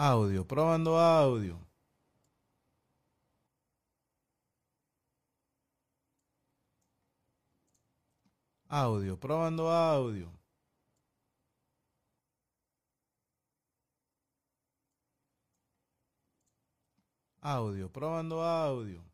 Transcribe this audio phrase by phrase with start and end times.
[0.00, 1.58] Audio, probando audio.
[8.68, 10.30] Audio, probando audio.
[17.42, 19.07] Audio, probando audio.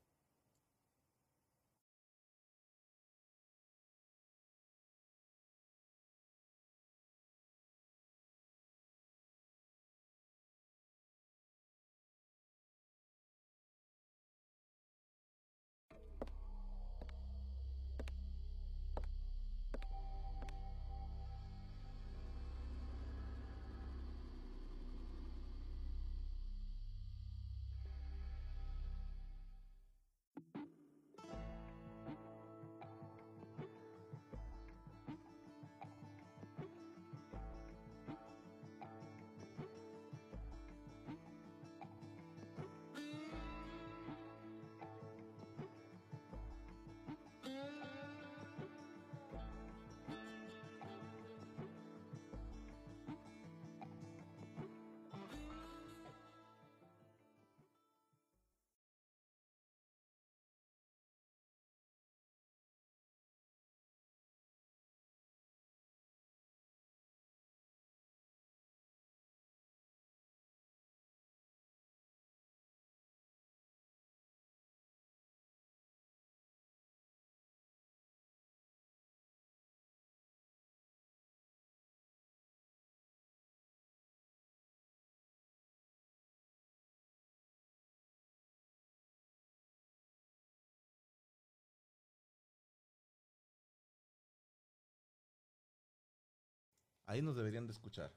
[97.07, 98.13] Ahí nos deberían de escuchar.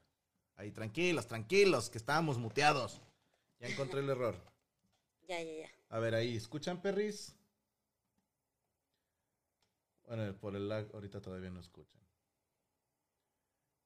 [0.56, 3.00] Ahí, tranquilos, tranquilos, que estábamos muteados.
[3.60, 4.34] Ya encontré el error.
[5.28, 5.70] Ya, ya, ya.
[5.90, 7.34] A ver, ahí, ¿escuchan, perris?
[10.04, 12.00] Bueno, por el lag ahorita todavía no escuchan.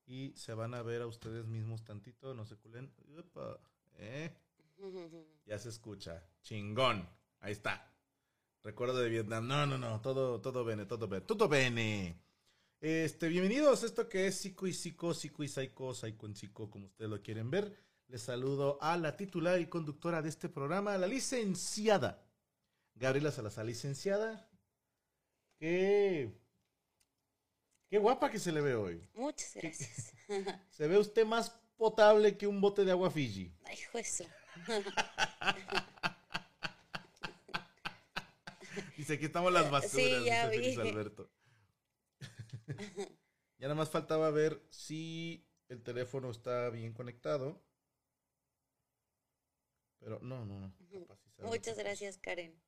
[0.07, 2.93] Y se van a ver a ustedes mismos tantito, no se culen.
[3.97, 4.31] ¿eh?
[5.47, 6.25] Ya se escucha.
[6.43, 7.09] Chingón.
[7.41, 7.93] Ahí está.
[8.63, 9.47] Recuerdo de Vietnam.
[9.47, 10.01] No, no, no.
[10.01, 11.25] Todo, todo bene, todo bene.
[11.27, 12.21] Todo bene.
[12.83, 16.69] Este, bienvenidos a esto que es Psico y Psico, Psico y Psycho, Psycho en Psico,
[16.69, 17.73] como ustedes lo quieren ver.
[18.09, 22.27] Les saludo a la titular y conductora de este programa, la licenciada
[22.97, 24.51] Gabriela Salazar, licenciada.
[25.61, 26.33] Qué,
[27.89, 29.09] qué guapa que se le ve hoy.
[29.15, 30.13] Muchas gracias.
[30.71, 33.55] Se ve usted más potable que un bote de agua Fiji.
[33.65, 34.25] Ay, eso.
[38.97, 40.89] Dice, aquí estamos las basuras, Sí, ya dice vi.
[40.89, 41.31] Alberto.
[43.59, 47.63] ya nada más faltaba ver si el teléfono está bien conectado.
[49.99, 50.75] Pero no, no, no.
[51.39, 52.61] Muchas gracias, Karen.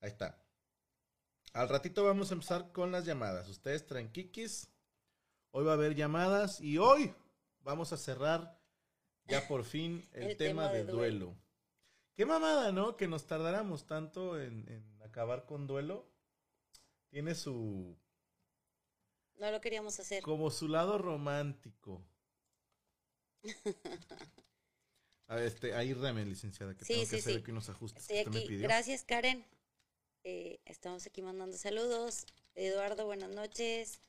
[0.00, 0.42] Ahí está.
[1.52, 3.48] Al ratito vamos a empezar con las llamadas.
[3.48, 4.70] Ustedes tranquiquis.
[5.52, 7.14] Hoy va a haber llamadas y hoy
[7.60, 8.60] vamos a cerrar
[9.24, 11.26] ya por fin el, El tema, tema de de duelo.
[11.26, 11.42] duelo.
[12.14, 12.96] Qué mamada, ¿no?
[12.96, 16.10] Que nos tardáramos tanto en, en acabar con duelo.
[17.08, 17.98] Tiene su
[19.38, 20.22] No lo queríamos hacer.
[20.22, 22.02] como su lado romántico.
[25.28, 25.92] A ver, este, ahí
[26.24, 27.38] licenciada, que Sí, tengo que hacer sí.
[27.40, 28.48] aquí unos ajustes Estoy que me aquí.
[28.48, 28.62] pidió.
[28.62, 29.44] Gracias, Karen.
[30.24, 32.26] Eh, estamos aquí mandando saludos.
[32.54, 34.00] Eduardo, buenas noches.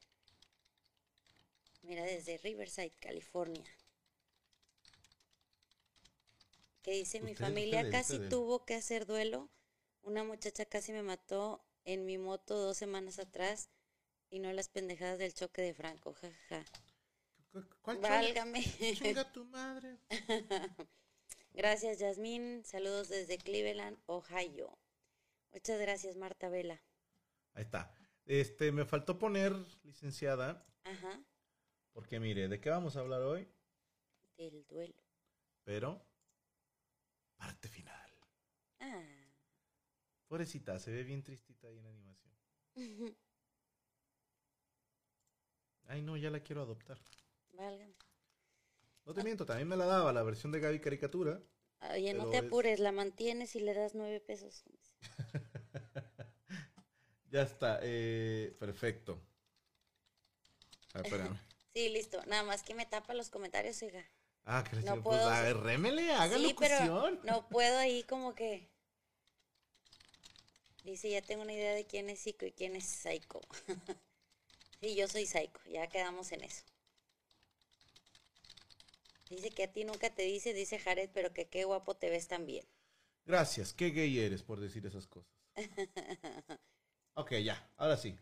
[1.81, 3.65] Mira, desde Riverside, California.
[6.83, 9.49] Que dice, mi familia casi tuvo que hacer duelo.
[10.03, 13.69] Una muchacha casi me mató en mi moto dos semanas atrás
[14.29, 16.13] y no las pendejadas del choque de Franco.
[16.13, 16.63] Jajaja.
[17.51, 18.63] ¿Cu- ¿Cuál Válgame.
[18.63, 18.95] chinga?
[18.95, 19.97] Chinga tu madre.
[21.53, 22.63] Gracias, Yasmín.
[22.63, 24.77] Saludos desde Cleveland, Ohio.
[25.51, 26.81] Muchas gracias, Marta Vela.
[27.53, 27.91] Ahí está.
[28.25, 29.53] Este, me faltó poner,
[29.83, 31.23] licenciada, Ajá,
[31.93, 33.47] porque mire, ¿de qué vamos a hablar hoy?
[34.37, 35.01] del duelo.
[35.63, 36.05] Pero,
[37.37, 38.11] parte final.
[38.81, 39.01] Ah,
[40.27, 42.35] Pobrecita, se ve bien tristita ahí en animación.
[45.87, 46.97] Ay, no, ya la quiero adoptar.
[47.53, 47.93] válgame.
[49.05, 51.41] No te miento, también me la daba la versión de Gaby Caricatura.
[51.91, 54.63] Oye, no te es- apures, la mantienes y le das nueve pesos.
[57.29, 59.19] Ya está, eh, perfecto.
[60.93, 61.37] A ver, espérame.
[61.73, 62.19] Sí, listo.
[62.25, 64.03] Nada más que me tapa los comentarios, oiga.
[64.45, 68.33] Ah, que No pues, puedo- a ver, rémele, haga sí, pero no puedo ahí como
[68.33, 68.67] que...
[70.83, 73.41] Dice, ya tengo una idea de quién es Psycho y quién es Psycho.
[74.81, 76.63] Sí, yo soy Psycho, ya quedamos en eso.
[79.29, 82.27] Dice que a ti nunca te dice, dice Jared, pero que qué guapo te ves
[82.27, 82.65] también.
[83.25, 85.29] Gracias, qué gay eres por decir esas cosas.
[87.15, 88.17] ok, ya, ahora sí.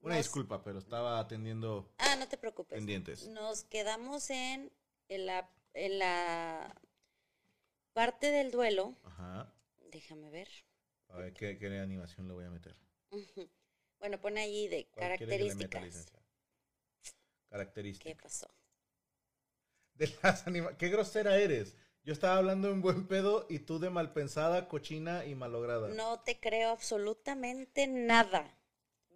[0.00, 2.76] Una Nos- disculpa, pero estaba atendiendo Ah, no te preocupes.
[2.78, 3.26] pendientes.
[3.28, 4.70] Nos quedamos en,
[5.08, 6.80] en, la, en la
[7.92, 8.94] parte del duelo.
[9.02, 9.52] Ajá.
[9.90, 10.48] Déjame ver.
[11.08, 12.76] A ver qué, qué animación le voy a meter.
[13.98, 15.82] Bueno, pone allí de ¿Cuál quiere que le meta, características.
[15.84, 16.22] licenciada?
[17.02, 17.12] ¿Qué
[17.50, 18.22] Características.
[18.22, 18.50] pasó?
[19.94, 21.74] De las anima- ¡Qué grosera eres!
[22.02, 25.88] Yo estaba hablando en buen pedo y tú de malpensada, cochina y malograda.
[25.88, 28.56] No te creo absolutamente nada.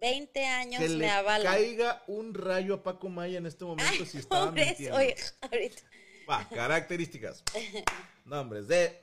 [0.01, 1.53] 20 años que me le avalan.
[1.53, 4.97] caiga un rayo a Paco Maya en este momento si estaba Pobres, mintiendo.
[4.97, 5.81] oye, ahorita.
[6.29, 7.43] Va, características.
[8.25, 8.99] Nombres de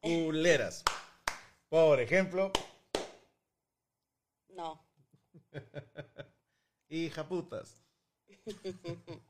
[0.00, 0.82] culeras.
[1.68, 2.52] Por ejemplo,
[4.60, 4.84] No.
[6.90, 7.82] hijaputas.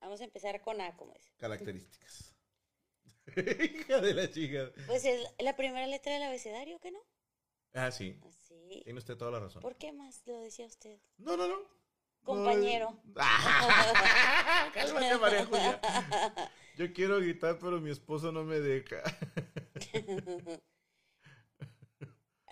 [0.00, 1.30] Vamos a empezar con A, como dice.
[1.36, 2.34] Características.
[3.36, 4.72] Hija de la chica.
[4.86, 7.00] Pues es la primera letra del abecedario, ¿qué no?
[7.74, 8.18] Ah, sí.
[8.26, 8.80] Así.
[8.84, 9.60] Tiene usted toda la razón.
[9.60, 10.98] ¿Por qué más lo decía usted?
[11.18, 11.56] No, no, no.
[12.22, 12.98] Compañero.
[13.04, 13.14] No,
[14.72, 15.80] Cálmate, María Julia.
[16.76, 19.02] Yo quiero gritar, pero mi esposo no me deja.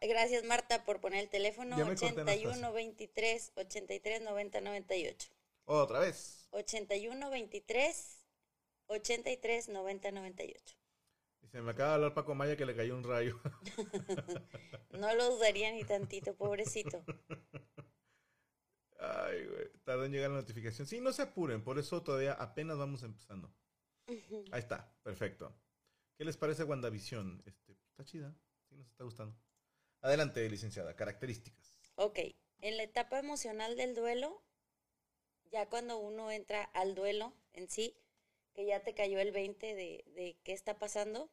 [0.06, 2.70] Gracias, Marta, por poner el teléfono Ya me corté, 81 Anastasia.
[2.70, 5.30] 23 83 90 98.
[5.64, 6.48] Otra vez.
[6.50, 8.26] 81 23
[8.86, 10.76] 83 90 98.
[11.42, 13.40] Y se me acaba de hablar Paco Maya que le cayó un rayo.
[14.98, 17.02] No lo dudaría ni tantito, pobrecito.
[19.00, 19.72] Ay, güey.
[19.82, 20.86] Tardó en llegar la notificación.
[20.86, 21.64] Sí, no se apuren.
[21.64, 23.52] Por eso todavía apenas vamos empezando.
[24.06, 24.94] Ahí está.
[25.02, 25.52] Perfecto.
[26.16, 27.42] ¿Qué les parece WandaVision?
[27.44, 28.36] Este, está chida.
[28.68, 29.36] Sí, nos está gustando.
[30.04, 30.94] Adelante, licenciada.
[30.94, 31.74] Características.
[31.94, 32.18] Ok,
[32.60, 34.44] en la etapa emocional del duelo,
[35.50, 37.96] ya cuando uno entra al duelo en sí,
[38.52, 41.30] que ya te cayó el 20 de, de qué está pasando,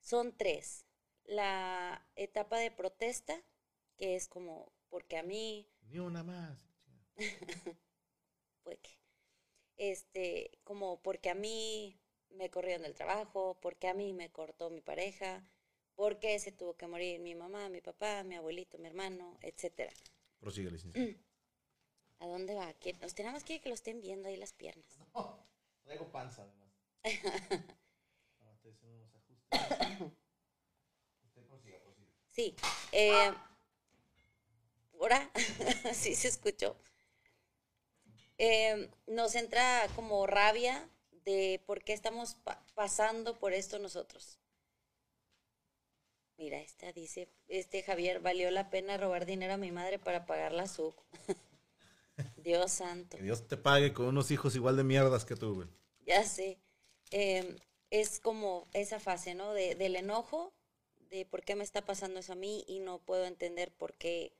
[0.00, 0.84] son tres.
[1.22, 3.40] La etapa de protesta,
[3.96, 6.68] que es como, porque a mí, Ni una más.
[8.64, 8.98] pues, que,
[9.76, 14.80] este, como porque a mí me corrieron del trabajo, porque a mí me cortó mi
[14.80, 15.48] pareja,
[15.94, 19.92] porque se tuvo que morir mi mamá, mi papá, mi abuelito, mi hermano, etcétera.
[20.40, 21.16] Prosigue, licenciada.
[22.20, 22.72] ¿A dónde va?
[22.74, 24.86] ¿Quién- Usted nada más quiere que lo estén viendo ahí las piernas.
[25.84, 26.70] traigo panza, además.
[28.40, 30.12] Más estoy haciendo unos ajustes.
[31.24, 32.08] Usted prosiga, prosiga.
[32.30, 32.56] Sí.
[32.92, 33.32] Eh,
[34.94, 35.30] ¿Ahora?
[35.92, 36.76] sí se escuchó.
[38.38, 40.88] Eh, nos entra como rabia
[41.24, 44.38] de por qué estamos pa- pasando por esto nosotros.
[46.36, 50.52] Mira, esta dice, este Javier, valió la pena robar dinero a mi madre para pagar
[50.52, 51.00] la SUC.
[52.36, 53.16] Dios santo.
[53.16, 55.68] Que Dios te pague con unos hijos igual de mierdas que tú, güey.
[56.00, 56.58] Ya sé.
[57.10, 57.56] Eh,
[57.90, 59.52] es como esa fase, ¿no?
[59.52, 60.52] De, del enojo,
[61.10, 64.36] de por qué me está pasando eso a mí y no puedo entender por qué,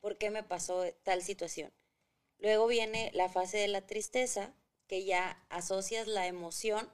[0.00, 1.72] por qué me pasó tal situación.
[2.38, 4.54] Luego viene la fase de la tristeza,
[4.86, 6.88] que ya asocias la emoción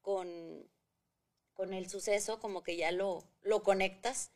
[0.00, 0.70] con,
[1.56, 4.30] con el suceso, como que ya lo, lo conectas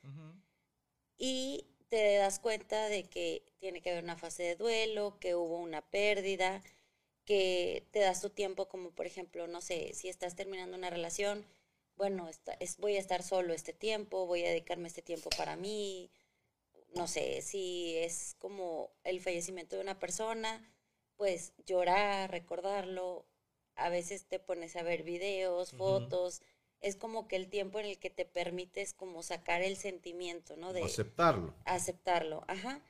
[1.18, 5.58] y te das cuenta de que tiene que haber una fase de duelo, que hubo
[5.58, 6.62] una pérdida,
[7.24, 11.46] que te das tu tiempo como por ejemplo, no sé, si estás terminando una relación,
[11.96, 16.10] bueno, es, voy a estar solo este tiempo, voy a dedicarme este tiempo para mí,
[16.94, 20.72] no sé, si es como el fallecimiento de una persona,
[21.16, 23.26] pues llorar, recordarlo,
[23.74, 26.40] a veces te pones a ver videos, fotos,
[26.80, 30.72] es como que el tiempo en el que te permites como sacar el sentimiento, ¿no?
[30.72, 31.54] De Aceptarlo.
[31.64, 32.80] aceptarlo, ajá.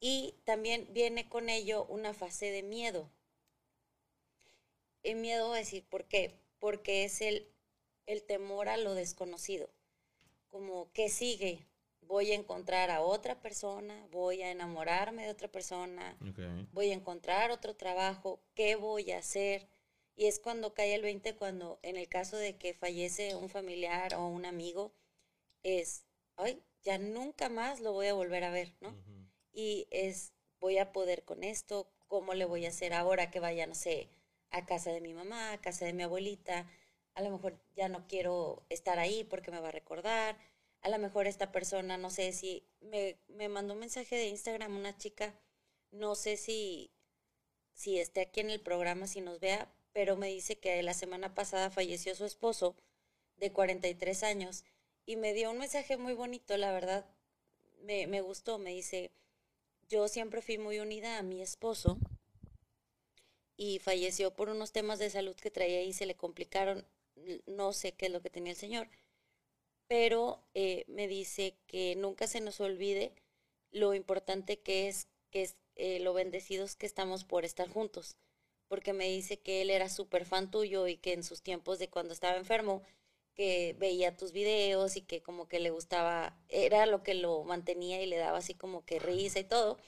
[0.00, 3.10] Y también viene con ello una fase de miedo.
[5.02, 6.34] El miedo a decir, ¿por qué?
[6.58, 7.46] Porque es el,
[8.06, 9.70] el temor a lo desconocido.
[10.48, 11.66] Como, ¿qué sigue?
[12.02, 16.16] Voy a encontrar a otra persona, voy a enamorarme de otra persona,
[16.72, 19.66] voy a encontrar otro trabajo, ¿qué voy a hacer?
[20.16, 24.14] Y es cuando cae el 20, cuando en el caso de que fallece un familiar
[24.14, 24.92] o un amigo,
[25.62, 26.06] es,
[26.36, 28.96] ay, ya nunca más lo voy a volver a ver, ¿no?
[29.52, 33.66] Y es, voy a poder con esto, ¿cómo le voy a hacer ahora que vaya,
[33.66, 34.08] no sé,
[34.50, 36.66] a casa de mi mamá, a casa de mi abuelita?
[37.14, 40.38] A lo mejor ya no quiero estar ahí porque me va a recordar.
[40.80, 44.76] A lo mejor esta persona, no sé si me, me mandó un mensaje de Instagram
[44.76, 45.34] una chica,
[45.90, 46.90] no sé si,
[47.74, 51.34] si esté aquí en el programa, si nos vea, pero me dice que la semana
[51.34, 52.76] pasada falleció su esposo
[53.38, 54.62] de 43 años
[55.06, 57.06] y me dio un mensaje muy bonito, la verdad,
[57.80, 59.10] me, me gustó, me dice,
[59.88, 61.96] yo siempre fui muy unida a mi esposo
[63.56, 66.86] y falleció por unos temas de salud que traía y se le complicaron.
[67.46, 68.90] No sé qué es lo que tenía el señor,
[69.86, 73.14] pero eh, me dice que nunca se nos olvide
[73.70, 78.18] lo importante que es, que es eh, lo bendecidos que estamos por estar juntos,
[78.68, 81.88] porque me dice que él era súper fan tuyo y que en sus tiempos de
[81.88, 82.82] cuando estaba enfermo,
[83.34, 88.02] que veía tus videos y que como que le gustaba, era lo que lo mantenía
[88.02, 89.78] y le daba así como que risa y todo.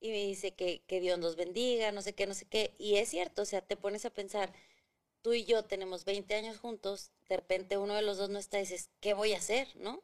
[0.00, 2.74] Y me dice que, que Dios nos bendiga, no sé qué, no sé qué.
[2.78, 4.52] Y es cierto, o sea, te pones a pensar,
[5.22, 8.58] tú y yo tenemos 20 años juntos, de repente uno de los dos no está
[8.58, 9.68] y dices, ¿qué voy a hacer?
[9.76, 10.02] ¿No?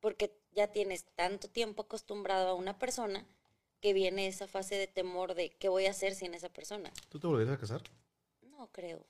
[0.00, 3.26] Porque ya tienes tanto tiempo acostumbrado a una persona
[3.82, 6.90] que viene esa fase de temor de qué voy a hacer sin esa persona.
[7.08, 7.82] ¿Tú te volverías a casar?
[8.40, 9.04] No creo.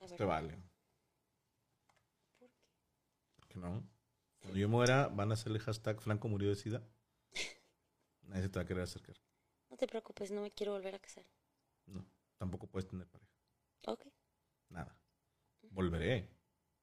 [0.00, 0.58] la Te vale.
[3.36, 3.88] ¿Por qué no?
[4.40, 6.82] Cuando yo muera, van a hacerle hashtag Franco murió de sida.
[8.22, 9.16] Nadie se te va a querer acercar.
[9.70, 11.24] No te preocupes, no me quiero volver a casar.
[11.86, 12.04] No,
[12.36, 13.32] tampoco puedes tener pareja.
[13.86, 14.06] Ok.
[14.70, 14.98] Nada.
[15.70, 16.28] Volveré.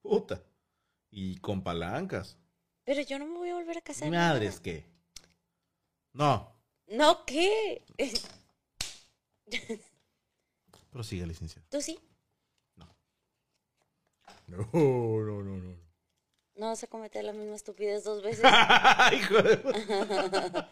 [0.00, 0.42] Puta.
[1.10, 2.38] Y con palancas.
[2.84, 4.10] Pero yo no me voy a volver a casar.
[4.10, 4.62] Madres, nada.
[4.62, 4.86] ¿qué?
[6.14, 6.57] No.
[6.88, 7.82] No, ¿qué?
[10.90, 11.66] Prosiga, licenciado.
[11.70, 11.98] ¿Tú sí?
[12.76, 12.86] No,
[14.46, 15.56] no, no, no.
[15.58, 15.88] no.
[16.56, 18.44] No vas a cometer la misma estupidez dos veces.
[19.12, 20.64] Hijo de...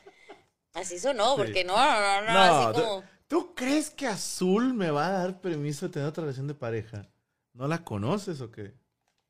[0.73, 1.43] Así sonó, Sí.
[1.43, 3.05] porque no, no, no, No, así tú- como...
[3.29, 7.09] ¿Tú crees que Azul me va a dar permiso de tener otra relación de pareja?
[7.55, 8.73] ¿No la conoces o qué?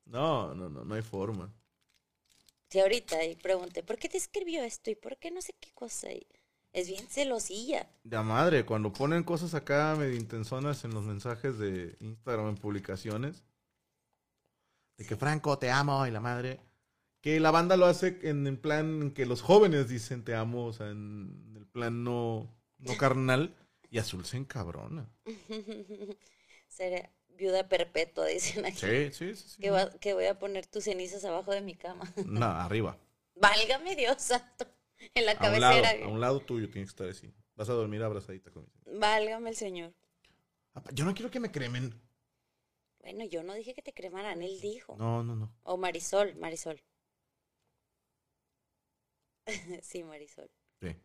[0.05, 1.51] No, no, no, no hay forma.
[2.69, 4.91] Sí, ahorita, y pregunté, ¿por qué te escribió esto?
[4.91, 6.13] ¿Y por qué no sé qué cosa?
[6.13, 6.27] Y
[6.77, 7.89] es bien celosilla.
[8.05, 13.45] La madre, cuando ponen cosas acá medio intensonas en los mensajes de Instagram en publicaciones,
[14.99, 16.61] de que Franco te amo y la madre,
[17.23, 20.73] que la banda lo hace en el plan que los jóvenes dicen te amo, o
[20.73, 23.55] sea, en el plan no, no carnal,
[23.91, 25.09] y Azul se encabrona.
[26.69, 28.81] Será viuda perpetua, dicen aquí.
[28.81, 29.49] Sí, sí, sí.
[29.49, 29.61] sí.
[29.63, 32.13] Que, va- que voy a poner tus cenizas abajo de mi cama.
[32.27, 32.99] No, arriba.
[33.35, 34.67] Válgame Dios santo.
[35.15, 36.05] En la A un, lado, cabecera.
[36.07, 37.33] a un lado tuyo tiene que estar así.
[37.55, 39.95] Vas a dormir abrazadita con Válgame el Señor.
[40.93, 41.95] Yo no quiero que me cremen.
[43.01, 44.97] Bueno, yo no dije que te cremaran, él dijo.
[44.99, 45.55] No, no, no.
[45.63, 46.83] O Marisol, Marisol.
[49.83, 50.51] sí, Marisol.
[50.81, 50.97] Sí.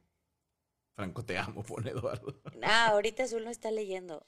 [0.96, 2.42] Franco te amo, pone Eduardo.
[2.64, 4.26] Ah, ahorita Azul no está leyendo.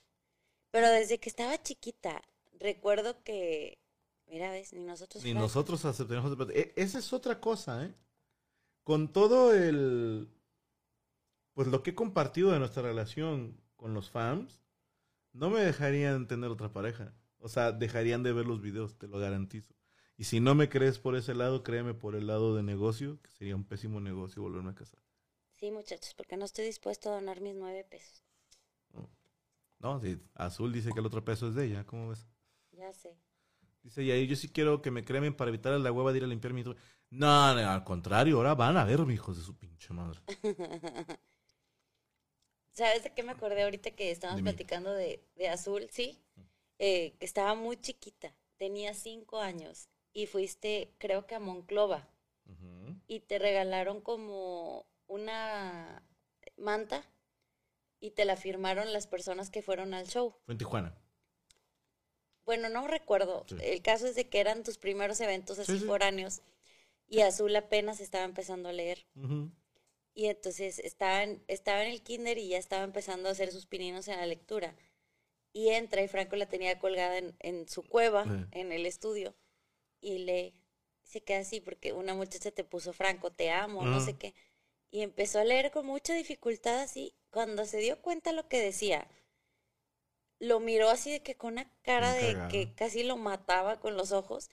[0.72, 2.22] Pero desde que estaba chiquita,
[2.60, 3.80] recuerdo que.
[4.28, 5.24] Mira, ves, ni nosotros.
[5.24, 6.36] Ni nosotros aceptamos.
[6.52, 7.94] E- Esa es otra cosa, ¿eh?
[8.84, 10.30] Con todo el.
[11.54, 14.62] Pues lo que he compartido de nuestra relación con los fans,
[15.34, 17.14] no me dejarían tener otra pareja.
[17.40, 19.74] O sea, dejarían de ver los videos, te lo garantizo.
[20.18, 23.32] Y si no me crees por ese lado, créeme por el lado de negocio, que
[23.32, 25.00] sería un pésimo negocio volverme a casar.
[25.52, 28.24] Sí, muchachos, porque no estoy dispuesto a donar mis nueve pesos.
[29.80, 32.26] No, si Azul dice que el otro peso es de ella, ¿cómo ves?
[32.72, 33.18] Ya sé.
[33.84, 36.24] Dice, y ahí yo sí quiero que me cremen para evitar la hueva de ir
[36.24, 36.64] a limpiar mi...
[36.64, 36.76] tu-".
[37.10, 40.20] No, no, al contrario, ahora van a verme, hijos de su pinche madre.
[42.72, 45.88] ¿Sabes de qué me acordé ahorita que estábamos platicando de, de Azul?
[45.92, 46.20] Sí.
[46.80, 48.34] Eh, que estaba muy chiquita.
[48.58, 49.90] Tenía cinco años.
[50.12, 52.08] Y fuiste, creo que a Monclova.
[53.08, 56.04] Y te regalaron como una
[56.58, 57.04] manta
[58.00, 60.36] y te la firmaron las personas que fueron al show.
[60.46, 60.96] Fue en Tijuana.
[62.46, 63.46] Bueno, no recuerdo.
[63.48, 63.56] Sí.
[63.62, 65.86] El caso es de que eran tus primeros eventos así Sí, sí.
[65.86, 66.42] foráneos
[67.08, 69.06] y Azul apenas estaba empezando a leer.
[70.16, 73.66] Y entonces estaba en, estaba en el kinder y ya estaba empezando a hacer sus
[73.66, 74.76] pininos en la lectura.
[75.54, 78.30] Y entra y Franco la tenía colgada en, en su cueva, Sí.
[78.52, 79.36] en el estudio,
[80.02, 80.54] y le
[81.04, 84.34] se queda así porque una muchacha te puso Franco, te amo, no sé qué.
[84.90, 87.14] Y empezó a leer con mucha dificultad así.
[87.30, 89.08] Cuando se dio cuenta lo que decía,
[90.44, 94.12] lo miró así de que con una cara de que casi lo mataba con los
[94.12, 94.50] ojos.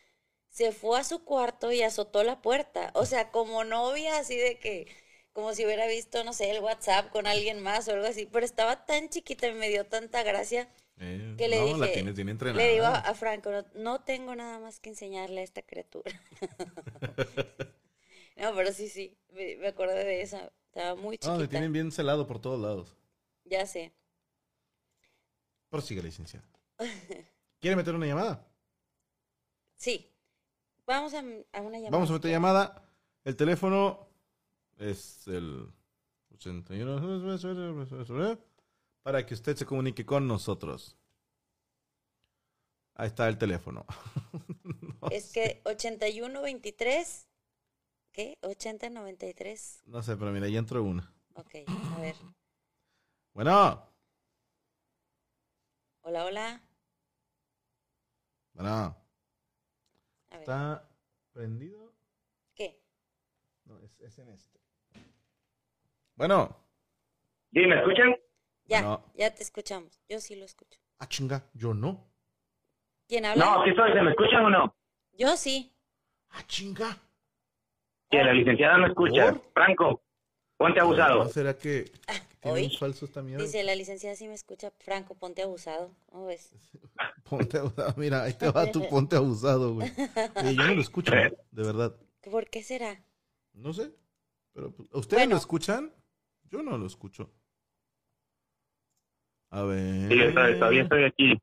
[0.51, 2.91] Se fue a su cuarto y azotó la puerta.
[2.95, 4.89] O sea, como novia, así de que,
[5.33, 8.27] como si hubiera visto, no sé, el WhatsApp con alguien más o algo así.
[8.27, 10.69] Pero estaba tan chiquita y me dio tanta gracia
[10.99, 12.67] Eh, que le no, dije, la tienes bien entrenada.
[12.67, 16.13] le digo a, a Franco, no, no tengo nada más que enseñarle a esta criatura.
[18.37, 20.53] no, pero sí, sí, me, me acordé de esa.
[20.67, 21.49] Estaba muy No, le chiquita.
[21.49, 22.95] tienen bien celado por todos lados.
[23.45, 23.93] Ya sé.
[25.71, 26.47] Prosigue, licenciada.
[27.61, 28.47] ¿Quiere meter una llamada?
[29.77, 30.11] Sí.
[30.87, 31.91] Vamos a, a una llamada.
[31.91, 32.83] Vamos a meter llamada.
[33.25, 34.09] El teléfono
[34.79, 35.69] es el
[36.35, 37.29] 81
[39.03, 40.97] para que usted se comunique con nosotros.
[42.95, 43.87] Ahí está el teléfono.
[45.03, 45.33] No Es sé.
[45.33, 47.27] que 8123,
[48.13, 48.37] ¿qué?
[48.43, 49.83] 8093.
[49.87, 51.11] No sé, pero mira, ya entró una.
[51.35, 52.17] Ok, a ver.
[53.33, 53.90] Bueno.
[56.03, 56.61] Hola, hola.
[58.55, 58.71] Bueno,
[60.31, 60.89] A ver, ¿está
[61.33, 61.93] prendido?
[62.55, 62.81] ¿qué?
[63.65, 64.61] No, es, es en este.
[66.15, 66.57] Bueno.
[67.53, 68.17] ¿Sí, me escuchan?
[68.65, 70.01] Ya, ya te escuchamos.
[70.09, 70.81] Yo sí lo escucho.
[70.99, 72.11] Ah, chinga, yo no.
[73.09, 73.45] ¿Quién habla?
[73.45, 74.77] No, sí soy, ¿se me escuchan o no?
[75.13, 75.75] Yo sí.
[76.31, 76.97] Ah, chinga.
[78.11, 79.33] Que la licenciada no escucha.
[79.33, 79.53] ¿Por?
[79.53, 80.03] Franco,
[80.57, 81.25] ponte abusado.
[81.25, 81.91] ¿No será que
[82.41, 83.45] tiene un falso esta mierda?
[83.45, 84.71] dice la licenciada sí me escucha.
[84.79, 85.91] Franco, ponte abusado.
[86.07, 86.51] ¿Cómo ves?
[87.29, 87.95] Ponte abusado.
[87.97, 89.91] Mira, ahí te va tu ponte abusado, güey.
[90.37, 91.13] Oye, yo no lo escucho,
[91.51, 91.95] de verdad.
[92.31, 93.03] ¿Por qué será?
[93.53, 93.93] No sé.
[94.53, 95.31] Pero, pues, ¿ustedes Bueno.
[95.33, 95.93] lo escuchan?
[96.51, 97.31] Yo no lo escucho.
[99.51, 100.09] A ver.
[100.11, 101.39] Sí, todavía estoy aquí.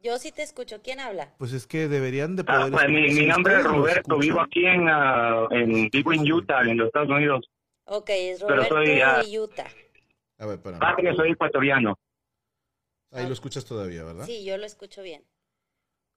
[0.00, 0.82] Yo sí te escucho.
[0.82, 1.34] ¿Quién habla?
[1.38, 2.72] Pues es que deberían de Ah, poder.
[2.72, 6.76] pues, mi, Si nombre es Roberto, vivo aquí en, ah, en, vivo en Utah, en
[6.76, 7.48] los Estados Unidos.
[7.86, 9.66] Ok, es Roberto soy, ah, de Utah.
[10.38, 10.80] A ver, espérame.
[10.80, 11.98] Patria, soy ecuatoriano.
[13.12, 14.26] Ahí lo escuchas todavía, ¿verdad?
[14.26, 15.22] Sí, yo lo escucho bien.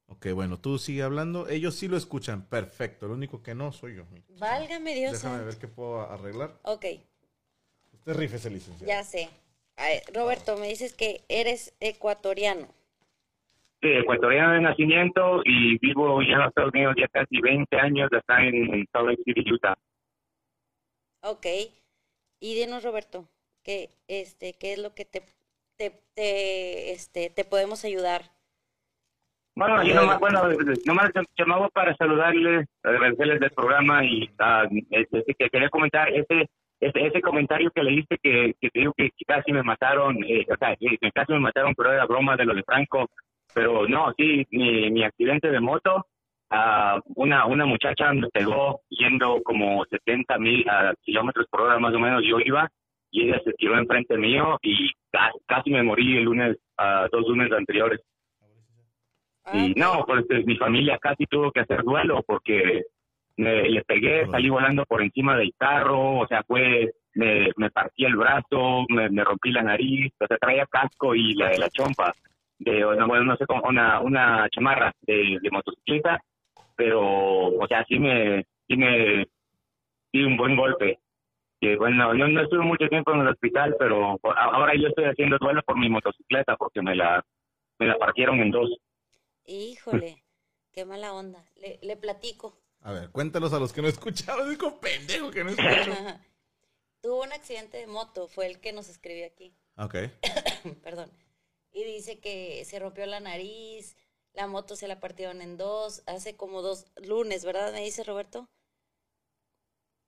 [0.07, 1.47] Ok, bueno, tú sigue hablando.
[1.47, 2.47] Ellos sí lo escuchan.
[2.47, 3.07] Perfecto.
[3.07, 4.03] Lo único que no soy yo.
[4.39, 5.11] Válgame Dios.
[5.13, 5.45] Déjame santo.
[5.45, 6.57] ver qué puedo arreglar.
[6.63, 6.85] Ok,
[7.93, 8.87] Usted rífese, licenciado.
[8.87, 9.29] ya sé.
[9.75, 12.67] A ver, Roberto, me dices que eres ecuatoriano.
[13.81, 18.09] Sí, ecuatoriano de nacimiento y vivo ya en los Estados Unidos ya casi 20 años
[18.11, 19.77] acá en, en Salt Lake City, Utah.
[21.21, 21.45] Ok.
[22.39, 23.27] Y dinos, Roberto,
[23.67, 25.21] ¿qué, este, qué es lo que te,
[25.77, 28.21] te, te, este, te podemos ayudar?
[29.55, 30.41] Bueno, yo nomás, bueno,
[30.85, 36.47] nomás llamaba para saludarles, agradecerles del programa y ah, este, que quería comentar ese,
[36.79, 40.55] ese ese comentario que leíste que, que te digo que casi me mataron, eh, o
[40.57, 43.09] sea, que casi me mataron, pero era broma de lo de Franco.
[43.53, 46.05] Pero no, sí, mi, mi accidente de moto,
[46.51, 50.63] ah, una, una muchacha me pegó yendo como 70 mil
[51.01, 52.69] kilómetros por hora más o menos, yo iba
[53.17, 57.27] y ella se tiró enfrente mío y casi, casi me morí el lunes, ah, dos
[57.27, 57.99] lunes anteriores.
[59.51, 62.83] Y Ah, no, pues eh, mi familia casi tuvo que hacer duelo porque
[63.37, 68.05] me, le pegué, salí volando por encima del carro, o sea, fue, me, me partí
[68.05, 71.69] el brazo, me, me rompí la nariz, o sea, traía casco y la de la
[71.69, 72.13] chompa,
[72.59, 76.21] de, una, bueno, no sé, cómo, una, una chamarra de, de motocicleta,
[76.75, 79.25] pero, o sea, sí me, sí me,
[80.13, 80.99] di un buen golpe.
[81.59, 85.37] Que bueno, yo no estuve mucho tiempo en el hospital, pero ahora yo estoy haciendo
[85.39, 87.25] duelo por mi motocicleta porque me la,
[87.79, 88.69] me la partieron en dos.
[89.45, 90.23] Híjole,
[90.71, 91.43] qué mala onda.
[91.55, 92.59] Le, le platico.
[92.81, 94.49] A ver, cuéntanos a los que no escucharon.
[94.51, 95.91] Digo, pendejo que no escucho.
[97.01, 99.55] Tuvo un accidente de moto, fue el que nos escribió aquí.
[99.77, 99.95] ok.
[100.83, 101.11] Perdón.
[101.71, 103.95] Y dice que se rompió la nariz,
[104.33, 107.71] la moto se la partieron en dos, hace como dos lunes, ¿verdad?
[107.71, 108.49] Me dice Roberto.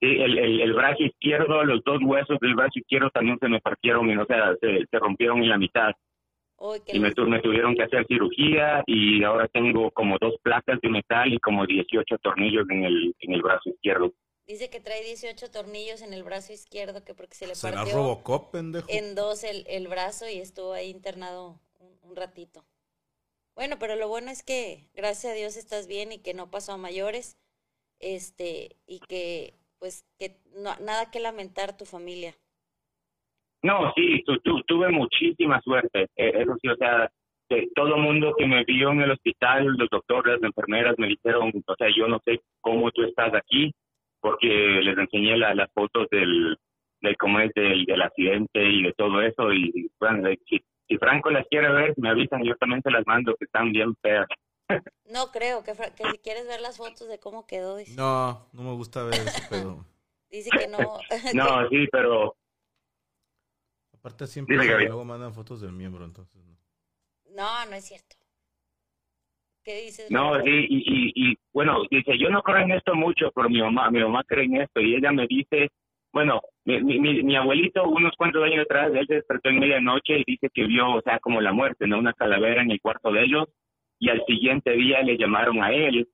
[0.02, 3.60] Sí, el, el, el brazo izquierdo, los dos huesos del brazo izquierdo también se me
[3.60, 5.92] partieron, y, o sea, se, se rompieron en la mitad.
[6.86, 10.80] Que Y me, tu- me tuvieron que hacer cirugía y ahora tengo como dos placas
[10.82, 14.12] de metal y como 18 tornillos en el, en el brazo izquierdo.
[14.46, 17.96] dice que trae 18 tornillos en el brazo izquierdo, que porque se le ¿Será partió
[17.96, 18.88] Robocop, pendejo?
[18.90, 22.66] en dos el, el brazo y estuvo ahí internado un, un ratito.
[23.56, 26.74] Bueno, pero lo bueno es que gracias a Dios estás bien y que no pasó
[26.74, 27.38] a mayores,
[28.00, 30.36] este, y que pues que
[30.82, 32.34] nada que lamentar tu familia.
[33.62, 36.04] No, sí, tu, tu- tuve muchísima suerte.
[36.16, 37.10] Eh, eso sí, o sea,
[37.76, 41.52] todo el mundo que me vio en el hospital, los doctores, las enfermeras me dijeron,
[41.66, 43.74] o sea, yo no sé cómo tú estás aquí,
[44.22, 46.58] porque les enseñé la- las fotos del,
[47.02, 49.52] del cómo es del, del accidente y de todo eso.
[49.54, 53.36] Y bueno, si, si Franco las quiere ver, me avisan, yo también se las mando,
[53.36, 54.28] que están bien feas.
[55.12, 58.64] No creo que, que si quieres ver las fotos de cómo quedó, dice, No, no
[58.64, 59.86] me gusta ver ese pedo.
[60.30, 61.00] dice que no.
[61.34, 62.36] No, sí, pero
[63.94, 64.86] Aparte siempre Dime, Gaby.
[64.86, 66.56] luego mandan fotos del miembro, entonces no.
[67.36, 68.16] no, no es cierto.
[69.64, 70.10] ¿Qué dices?
[70.10, 73.62] No, sí, y, y, y bueno, dice, yo no creo en esto mucho, pero mi
[73.62, 75.70] mamá, mi mamá cree en esto y ella me dice,
[76.14, 80.20] bueno, mi, mi, mi, mi abuelito unos cuantos años atrás, él se despertó en medianoche
[80.20, 82.00] y dice que vio, o sea, como la muerte, ¿no?
[82.00, 83.50] Una calavera en el cuarto de ellos
[84.00, 86.08] y al siguiente día le llamaron a él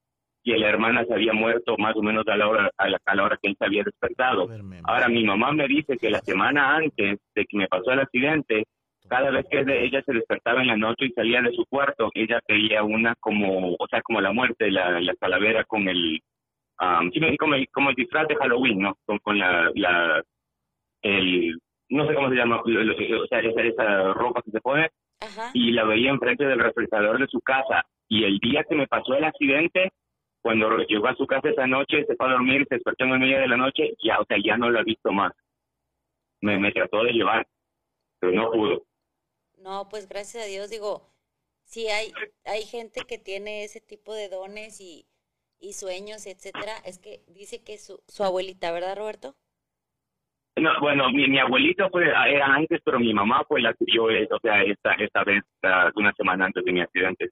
[0.43, 3.15] y la hermana se había muerto más o menos a la hora, a la, a
[3.15, 4.47] la hora que él se había despertado.
[4.83, 8.65] Ahora mi mamá me dice que la semana antes de que me pasó el accidente,
[9.09, 12.39] cada vez que ella se despertaba en la noche y salía de su cuarto, ella
[12.47, 16.19] veía una como, o sea, como la muerte, la, la calavera con el,
[16.79, 18.97] um, como el, como el disfraz de Halloween, ¿no?
[19.05, 20.23] Con, con la, la,
[21.01, 21.57] el,
[21.89, 25.51] no sé cómo se llama, o sea, esa, esa ropa que se pone, Ajá.
[25.53, 27.85] y la veía enfrente del refrigerador de su casa.
[28.07, 29.91] Y el día que me pasó el accidente,
[30.41, 33.19] cuando llegó a su casa esa noche, se fue a dormir, se despertó en el
[33.19, 35.33] medio de la noche, ya, o sea, ya no lo ha visto más.
[36.41, 37.47] Me, me trató de llevar,
[38.19, 38.85] pero no pudo.
[39.57, 41.09] No, pues gracias a Dios, digo,
[41.63, 42.11] sí hay,
[42.43, 45.07] hay gente que tiene ese tipo de dones y,
[45.59, 46.77] y sueños, etcétera.
[46.85, 49.35] Es que dice que su, su abuelita, ¿verdad, Roberto?
[50.57, 54.09] No, bueno, mi, mi abuelito fue, era antes, pero mi mamá fue la que vio,
[54.09, 57.29] eh, o sea, esta, esta vez, uh, una semana antes de mi accidente.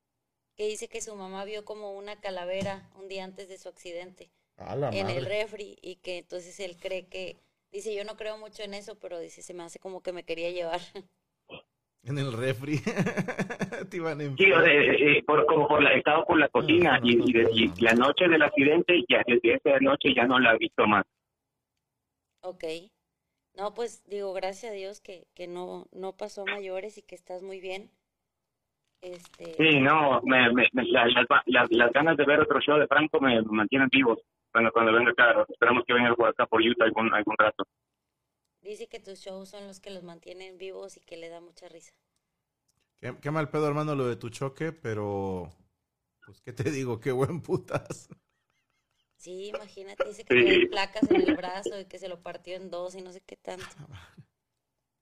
[0.57, 4.29] Que dice que su mamá vio como una calavera un día antes de su accidente
[4.57, 5.41] A la en el madre.
[5.41, 7.37] refri y que entonces él cree que,
[7.71, 10.23] dice, yo no creo mucho en eso, pero dice, se me hace como que me
[10.23, 10.79] quería llevar.
[12.05, 12.79] En el refri.
[13.89, 16.49] Te iban en Sí, o sea, eh, eh, por, como por la, estaba por la
[16.49, 20.37] cocina y, y, de- y la noche del accidente, ya desde esa noche ya no
[20.37, 21.05] la he visto más.
[22.41, 22.65] Ok.
[23.55, 27.15] No, pues digo, gracias a Dios que, que no, no pasó a mayores y que
[27.15, 27.89] estás muy bien.
[29.01, 32.77] Este, Sí, no, me, me, me- la- las, las, las ganas de ver otro show
[32.79, 34.19] de Franco me mantienen vivos.
[34.51, 37.63] Cuando, cuando venga acá, esperamos que venga por acá por Utah algún, algún rato.
[38.61, 41.69] dice que tus shows son los que los mantienen vivos y que le da mucha
[41.69, 41.93] risa.
[42.99, 45.51] Qué, qué mal pedo, hermano, lo de tu choque, pero.
[46.25, 46.99] Pues, ¿qué te digo?
[46.99, 48.09] Qué buen putas.
[49.23, 50.43] Sí, imagínate, dice que Sí.
[50.43, 53.21] trae placas en el brazo y que se lo partió en dos y no sé
[53.25, 53.63] qué tanto.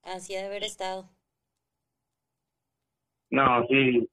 [0.04, 1.08] Así ha de haber estado.
[3.30, 4.08] No, sí.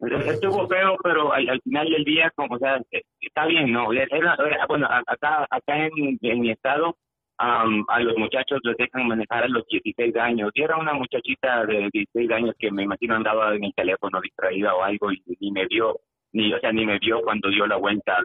[0.00, 3.92] Estuvo feo, pero al, al final del día, como, o sea, eh, está bien, ¿no?
[3.92, 6.96] Era- era- bueno, acá, acá en, en mi estado,
[7.38, 10.50] am, a los muchachos les dejan manejar a los 16 años.
[10.54, 14.74] Y era una muchachita de 16 años que me imagino andaba en el teléfono distraída
[14.74, 16.00] o algo y ni me vio,
[16.32, 18.22] ni, o sea, ni me vio cuando dio la vuelta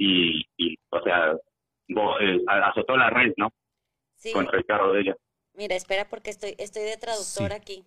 [0.00, 1.36] y, y o sea,
[1.88, 3.50] bo- eh, azotó la red, ¿no?
[4.16, 5.16] Sí, Contra el carro de ella.
[5.54, 7.54] mira, espera porque estoy, estoy de traductor Sí.
[7.54, 7.84] aquí.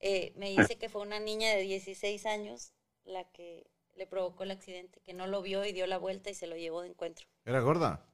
[0.00, 2.72] Eh, me dice que fue una niña de 16 años
[3.04, 6.34] la que le provocó el accidente, que no lo vio y dio la vuelta y
[6.34, 7.26] se lo llevó de encuentro.
[7.44, 8.04] ¿Era gorda?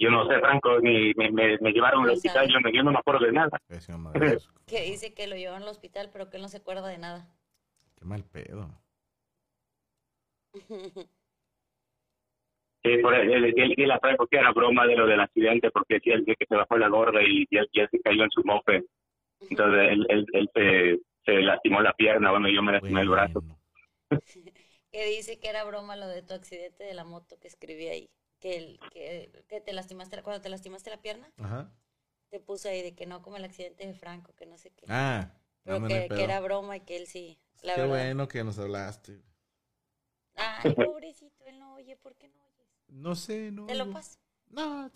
[0.00, 2.92] Yo no sé, Franco, ni me, me, me llevaron al hospital, yo, no- yo no
[2.92, 3.50] me acuerdo de nada.
[4.66, 7.28] Que dice que lo llevó al hospital, pero que él no se acuerda de nada.
[7.96, 8.68] Qué mal pedo.
[12.82, 15.70] Sí, por él, él, él, él la trae porque era broma de lo del accidente,
[15.70, 18.30] porque decía el día que se bajó la gorda y ya, ya se cayó en
[18.30, 18.84] su mope.
[19.40, 23.42] Entonces él, él, él se, se lastimó la pierna, bueno, yo me lastimé el brazo.
[24.92, 28.10] Que dice que era broma lo de tu accidente de la moto que escribí ahí.
[28.40, 31.70] Que, el, que, que te lastimaste, la- cuando te lastimaste la pierna, Ajá.
[32.30, 34.86] te puso ahí de que no como el accidente de Franco, que no sé qué.
[34.88, 35.30] Ah,
[35.64, 37.88] pero que, que era broma y que él sí, la Qué verdad.
[37.88, 39.22] bueno que nos hablaste.
[40.34, 42.49] Ay, pobrecito, él no oye, ¿por qué no oyes?
[42.92, 43.66] No sé, no.
[43.66, 43.92] Te lo no.
[43.92, 44.18] paso.
[44.50, 44.88] No.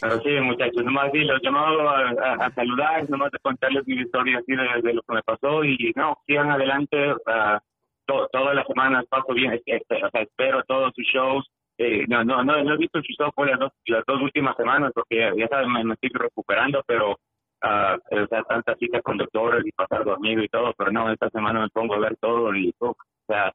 [0.00, 3.96] Pero sí, muchachos, nomás sí, los llamaba a, a- a saludar, nomás de contarles mi
[4.00, 7.60] historia así de, de lo que me pasó y no, sigan adelante, ah,
[8.06, 11.46] to- todas las semanas paso bien, es- es- o sea, espero todos sus shows.
[11.76, 14.56] Eh, no, no, no, no he visto sus shows por las dos, las dos últimas
[14.56, 17.18] semanas porque ya, ya saben, me, me estoy recuperando, pero
[17.62, 21.28] ah, o sea, tantas citas con doctores y pasar dormido y todo, pero no, esta
[21.30, 23.52] semana me pongo a ver todo y, uf, o sea,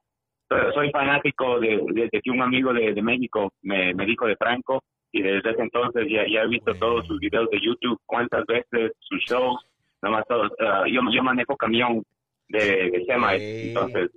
[0.74, 4.84] soy fanático de, desde que un amigo de, de México me, me dijo de Franco
[5.12, 6.80] y desde ese entonces ya, ya he visto Bueno.
[6.80, 9.66] todos sus videos de YouTube, cuántas veces, sus shows,
[10.02, 10.52] nomás todos.
[10.60, 12.04] ah, yo, yo manejo camión
[12.50, 12.60] de,
[12.92, 13.68] de semi, Ey.
[13.70, 14.12] entonces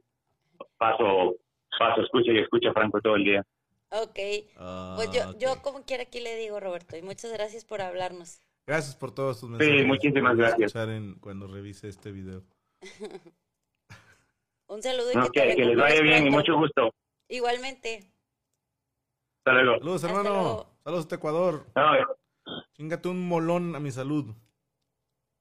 [0.77, 1.37] paso,
[1.79, 3.45] paso, escucho y escucho a Franco todo el día.
[3.91, 4.19] Ok,
[4.59, 5.37] Ah, pues yo, ok.
[5.39, 8.41] yo como quiera aquí le digo, Roberto, y muchas gracias por hablarnos.
[8.67, 9.87] Gracias por todos tus mensajes.
[9.87, 10.75] muchísimas voy a gracias.
[10.91, 12.43] en- cuando revise este video.
[14.69, 16.93] Un saludo y No, que, les vaya bien y mucho gusto.
[17.29, 18.13] Igualmente.
[19.45, 19.79] Hasta luego.
[19.79, 20.31] Saludos, Hasta hermano.
[20.31, 20.79] luego.
[20.85, 21.67] Saludos hasta Ecuador.
[21.75, 24.35] No, Chingate un molón a mi salud.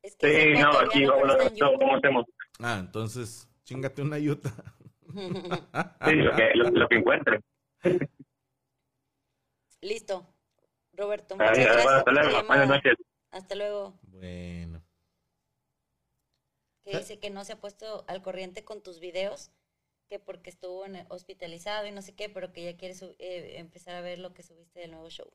[0.01, 2.25] Es que es sí, no, aquí vamos, en ¿cómo hacemos?
[2.59, 4.51] Ah, entonces, chingate una yuta.
[6.05, 7.39] Sí, lo que, lo, lo que encuentre.
[9.81, 10.27] Listo.
[10.93, 12.47] Roberto, muchas gracias hasta luego.
[12.47, 12.93] Buenas noches.
[13.31, 13.99] Hasta luego.
[14.01, 14.76] Bueno.
[16.91, 19.51] Que dice que no se ha puesto al corriente con tus videos,
[20.07, 23.95] que porque estuvo en- hospitalizado y no sé qué, pero que ya quiere eh, empezar
[23.95, 25.29] a ver lo que subiste del nuevo show.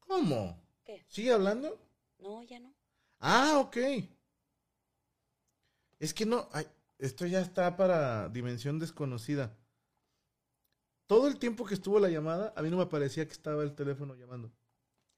[0.00, 0.62] ¿Cómo?
[0.84, 1.04] ¿Qué?
[1.08, 1.78] ¿Sigue hablando?
[2.18, 2.72] No, ya no.
[3.20, 3.76] Ah, ok.
[5.98, 6.66] Es que no, ay,
[6.98, 9.56] esto ya está para dimensión desconocida.
[11.06, 13.74] Todo el tiempo que estuvo la llamada, a mí no me parecía que estaba el
[13.74, 14.52] teléfono llamando.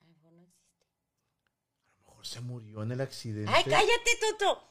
[0.01, 0.85] A lo mejor no existe.
[0.85, 3.51] A lo mejor se murió en el accidente.
[3.55, 4.63] ¡Ay, cállate, Toto!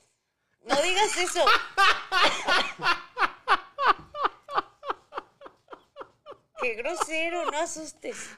[0.65, 1.45] No digas eso.
[6.61, 8.37] Qué grosero, no asustes.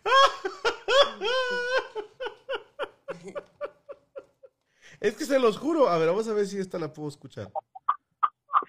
[4.99, 5.87] Es que se los juro.
[5.87, 7.49] A ver, vamos a ver si esta la puedo escuchar.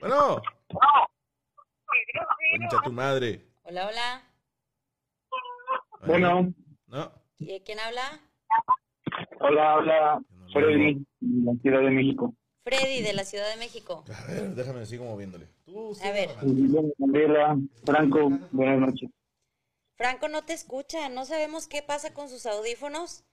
[0.01, 0.41] Bueno.
[2.61, 3.45] Concha tu madre.
[3.65, 4.23] Hola, hola.
[6.07, 6.53] Bueno,
[6.87, 7.13] No.
[7.39, 8.21] ¿Y quién habla?
[9.41, 10.21] hola, hola.
[10.53, 12.35] Freddy, de la Ciudad de México.
[12.65, 14.05] Freddy, de la Ciudad de México.
[14.09, 15.47] A ver, déjame sigo moviéndole.
[15.65, 16.31] Tú, A ver.
[16.99, 19.11] Gabriela, Franco, buenas noches.
[19.97, 23.25] Franco no te escucha, no sabemos qué pasa con sus audífonos.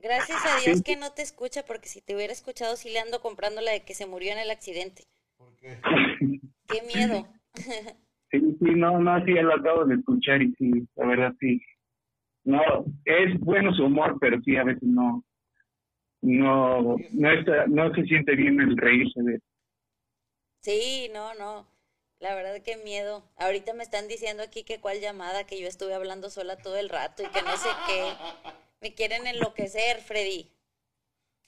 [0.00, 3.20] Gracias a Dios que no te escucha, porque si te hubiera escuchado, sí le ando
[3.20, 5.04] comprando la de que se murió en el accidente.
[5.36, 5.78] ¿Por qué?
[6.66, 7.26] Qué miedo.
[8.30, 11.60] Sí, sí, no, no, sí, lo acabo de escuchar y sí, la verdad sí.
[12.44, 12.60] No,
[13.04, 15.24] es bueno su humor, pero sí, a veces no,
[16.22, 19.40] no, no, está, no se siente bien el reírse de
[20.60, 21.66] Sí, no, no.
[22.20, 23.24] La verdad que miedo.
[23.38, 26.90] Ahorita me están diciendo aquí que cuál llamada, que yo estuve hablando sola todo el
[26.90, 28.12] rato y que no sé qué.
[28.82, 30.50] Me quieren enloquecer, Freddy.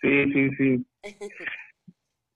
[0.01, 0.87] Sí, sí, sí.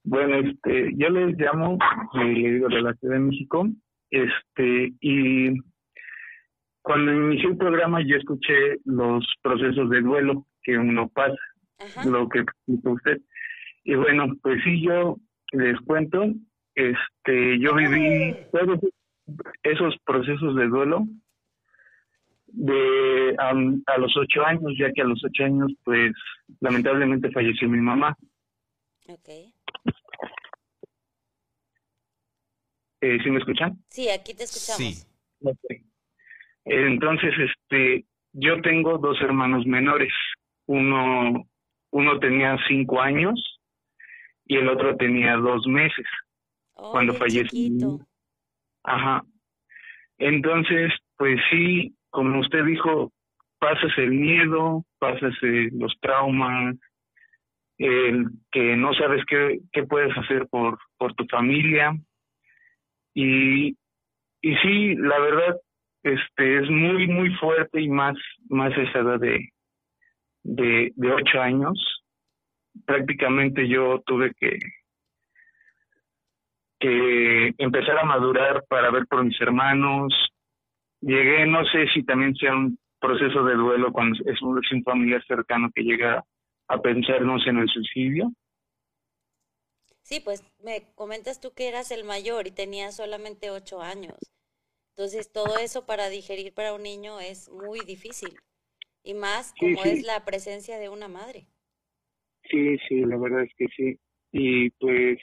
[0.04, 1.78] bueno, este, yo les llamo,
[2.20, 3.66] eh, digo, de la Ciudad de México,
[4.10, 5.58] este, y
[6.82, 11.36] cuando inicié el programa yo escuché los procesos de duelo que uno pasa,
[11.78, 12.04] Ajá.
[12.04, 13.20] lo que explicó usted.
[13.84, 15.16] Y bueno, pues sí, yo
[15.52, 16.24] les cuento,
[16.74, 18.80] este, yo viví todos
[19.62, 21.06] esos procesos de duelo
[22.48, 26.12] de am, a los ocho años, ya que a los ocho años, pues,
[26.60, 28.16] lamentablemente falleció mi mamá.
[29.08, 29.28] Ok.
[33.02, 33.76] Eh, ¿Sí me escuchan?
[33.88, 35.06] Sí, aquí te escuchamos.
[35.68, 35.82] Sí.
[36.64, 40.12] Entonces, este, yo tengo dos hermanos menores.
[40.66, 41.46] Uno,
[41.90, 43.60] uno tenía cinco años
[44.46, 46.06] y el otro tenía dos meses.
[46.74, 47.44] Oh, cuando falleció.
[47.44, 48.00] chiquito.
[48.84, 49.22] Ajá.
[50.18, 53.12] Entonces, pues sí, como usted dijo,
[53.58, 56.76] pasas el miedo, pasas los traumas,
[57.78, 61.94] el que no sabes qué, qué puedes hacer por, por tu familia.
[63.14, 63.76] Y,
[64.40, 65.56] y sí, la verdad,
[66.02, 68.16] este es muy, muy fuerte y más,
[68.48, 69.50] más esa edad de,
[70.46, 72.02] de, ocho años.
[72.84, 74.58] Prácticamente yo tuve que,
[76.78, 80.12] que empezar a madurar para ver por mis hermanos.
[81.00, 85.24] Llegué, no sé si también sea un proceso de duelo cuando es un, es familiar
[85.26, 86.24] cercano que llega
[86.68, 88.32] a pensarnos en el suicidio.
[90.02, 94.16] Sí, pues me comentas tú que eras el mayor y tenías solamente ocho años.
[94.96, 98.38] Entonces, todo eso para digerir para un niño es muy difícil.
[99.06, 99.88] Y más Sí, como sí.
[99.90, 101.46] es la presencia de una madre.
[102.50, 103.98] Sí, sí, la verdad es que sí.
[104.32, 105.18] Y pues,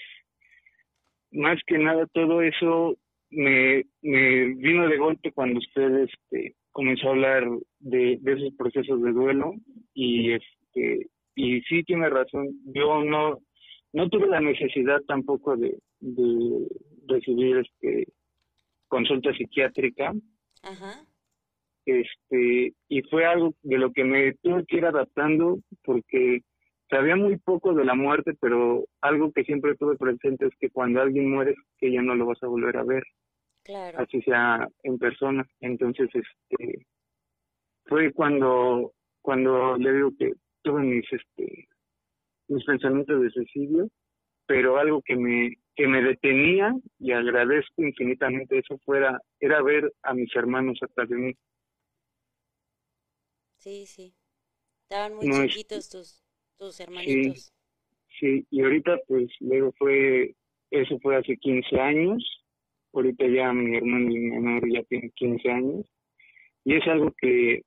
[1.32, 2.98] más que nada, todo eso
[3.30, 7.44] me, me vino de golpe cuando usted este, comenzó a hablar
[7.80, 9.54] de, de esos procesos de duelo.
[9.94, 12.48] Y este y sí tiene razón.
[12.74, 13.40] Yo no
[13.92, 16.68] no tuve la necesidad tampoco de, de
[17.08, 18.08] recibir este
[18.88, 20.14] consulta psiquiátrica
[20.64, 21.06] Ajá.
[21.86, 26.42] Este y fue algo de lo que me tuve que ir adaptando porque
[26.90, 31.02] sabía muy poco de la muerte pero algo que siempre tuve presente es que cuando
[31.02, 33.04] alguien muere que ya no lo vas a volver a ver.
[33.66, 34.00] Claro.
[34.00, 35.46] así sea en persona.
[35.62, 36.86] Entonces este
[37.86, 38.92] fue cuando
[39.22, 40.32] cuando le digo que
[40.64, 41.68] tuve mis este
[42.50, 43.88] mis pensamientos de suicidio
[44.46, 50.14] pero algo que me que me detenía y agradezco infinitamente eso fuera era ver a
[50.14, 51.34] mis hermanos atrás de mí
[53.64, 54.14] Sí, sí.
[54.84, 56.24] Estaban muy No es- chiquitos tus,
[56.58, 57.54] tus hermanitos.
[58.20, 60.36] Sí, y ahorita pues luego fue,
[60.72, 62.24] eso fue hace 15 años,
[62.94, 65.86] ahorita ya mi hermano menor ya tiene 15 años,
[66.66, 67.64] y es algo que,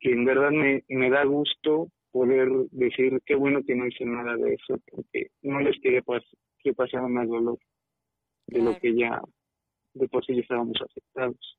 [0.00, 4.36] que en verdad me, me da gusto poder decir qué bueno que no hice nada
[4.36, 6.24] de eso, porque no les quería pas
[6.60, 7.58] que pasara más dolor
[8.48, 9.20] de lo que ya
[9.94, 11.58] de por sí ya estábamos afectados.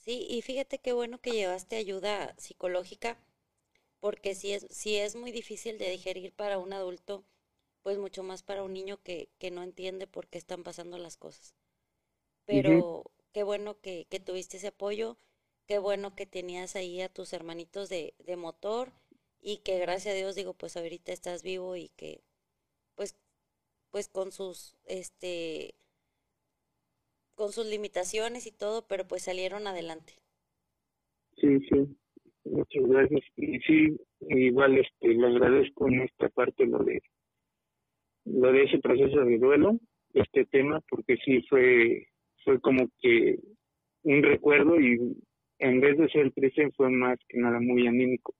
[0.00, 3.18] Sí, y fíjate qué bueno que llevaste ayuda psicológica,
[4.00, 7.24] porque sí es, sí es muy difícil de digerir para un adulto,
[7.82, 11.16] pues mucho más para un niño que, que no entiende por qué están pasando las
[11.16, 11.54] cosas.
[12.46, 15.16] Pero qué bueno que, que tuviste ese apoyo,
[15.66, 18.92] qué bueno que tenías ahí a tus hermanitos de, de motor
[19.40, 22.22] y que gracias a Dios digo, pues ahorita estás vivo y que
[22.96, 23.16] pues,
[23.90, 25.74] pues con sus, este,
[27.40, 30.12] con sus limitaciones y todo, pero pues salieron adelante.
[31.38, 31.96] Sí, sí,
[32.44, 33.22] muchas gracias.
[33.34, 33.96] Y sí,
[34.28, 37.00] igual este, le agradezco en esta parte lo de
[38.26, 39.80] lo de ese proceso de duelo,
[40.12, 42.08] este tema, porque sí fue
[42.44, 43.38] fue como que
[44.02, 45.16] un recuerdo y
[45.60, 48.34] en vez de ser triste fue más que nada muy anímico.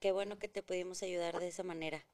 [0.00, 2.04] Qué bueno que te pudimos ayudar de esa manera.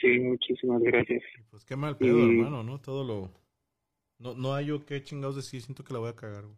[0.00, 1.22] Sí, muchísimas gracias.
[1.50, 2.80] Pues qué mal pedo, Y- hermano, ¿no?
[2.80, 3.30] Todo lo...
[4.18, 6.56] No, no hay yo qué chingados decir, siento que la voy a cagar, güey.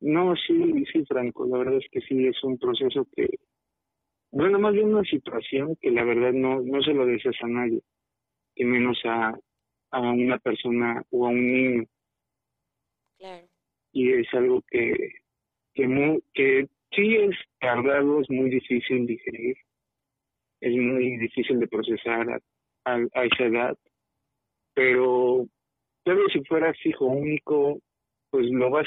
[0.00, 3.28] No, sí, sí, Franco, la verdad es que sí, es un proceso que,
[4.32, 7.82] bueno, más bien una situación que la verdad no, no se lo deseas a nadie,
[8.56, 9.32] y menos a,
[9.92, 11.84] a una persona o a un niño.
[13.18, 13.46] Claro.
[13.92, 14.92] Y es algo que,
[15.74, 19.56] que, mu- que sí es tardado, es muy difícil digerir,
[20.62, 22.40] es muy difícil de procesar
[22.84, 23.76] a, a, esa edad,
[24.74, 25.46] pero
[26.04, 27.80] tal vez si fueras hijo único,
[28.30, 28.86] pues lo vas,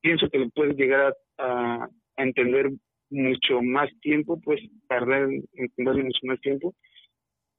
[0.00, 2.72] pienso que lo puedes llegar a, a, a entender
[3.10, 6.74] mucho más tiempo, pues tardar en entenderlo mucho más tiempo,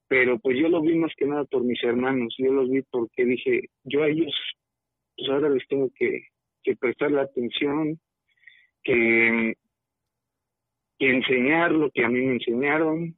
[0.06, 3.24] pero pues yo lo vi más que nada por mis hermanos, yo los vi porque
[3.24, 4.34] dije, yo a ellos,
[5.16, 6.26] pues ahora les tengo que,
[6.62, 7.98] que prestar la atención,
[8.84, 9.54] que,
[10.98, 13.16] que enseñar lo que a mí me enseñaron,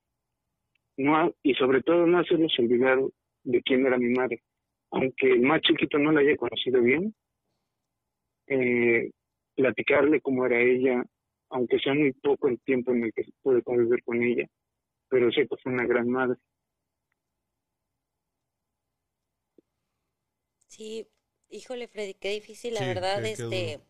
[0.96, 2.98] no y sobre todo no hacerlos olvidar
[3.44, 4.42] de quién era mi madre.
[4.92, 7.14] Aunque el más chiquito no la haya conocido bien,
[8.48, 9.10] eh,
[9.54, 11.04] platicarle cómo era ella,
[11.50, 14.46] aunque sea muy poco el tiempo en el que pude convivir con ella,
[15.08, 16.36] pero sé que fue una gran madre.
[20.68, 21.06] Sí,
[21.48, 23.80] híjole, Freddy, qué difícil, la Sí, verdad, este,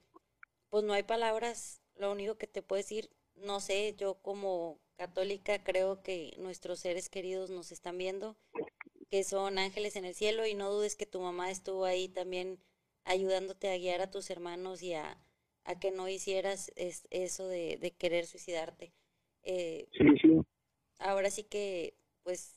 [0.70, 3.10] pues no hay palabras, lo único que te puedo decir,
[3.42, 8.36] no sé, yo como católica creo que nuestros seres queridos nos están viendo,
[9.10, 12.60] que son ángeles en el cielo y no dudes que tu mamá estuvo ahí también
[13.04, 15.18] ayudándote a guiar a tus hermanos y a,
[15.64, 18.92] a que no hicieras es- eso de, de querer suicidarte.
[19.42, 20.40] Eh, Sí, sí,
[20.98, 22.56] ahora sí que, pues,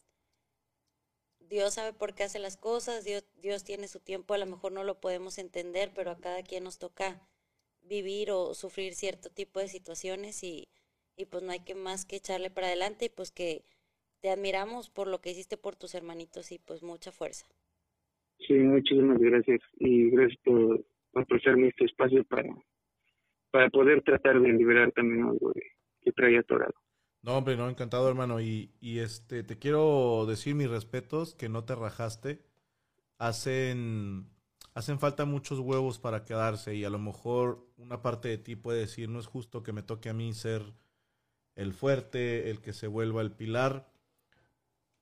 [1.42, 4.72] Dios sabe por qué hace las cosas, Dios, Dios tiene su tiempo, a lo mejor
[4.72, 7.22] no lo podemos entender, pero a cada quien nos toca
[7.84, 10.68] vivir o sufrir cierto tipo de situaciones y,
[11.18, 13.66] y pues no hay que más que echarle para adelante y pues que
[14.22, 17.46] te admiramos por lo que hiciste por tus hermanitos y pues mucha fuerza.
[18.48, 19.62] sí, muchísimas gracias.
[19.80, 22.50] Y gracias por, por prestarme este espacio para,
[23.52, 25.64] para poder tratar de liberar también algo de-
[26.02, 26.74] que traía atorado.
[27.22, 28.42] No, hombre, no, encantado, hermano.
[28.42, 32.46] Y, y este, te quiero decir mis respetos, que no te rajaste.
[33.20, 34.30] Hacen,
[34.74, 38.80] hacen falta muchos huevos para quedarse y a lo mejor una parte de ti puede
[38.80, 40.62] decir, no es justo que me toque a mí ser
[41.56, 43.88] el fuerte, el que se vuelva el pilar.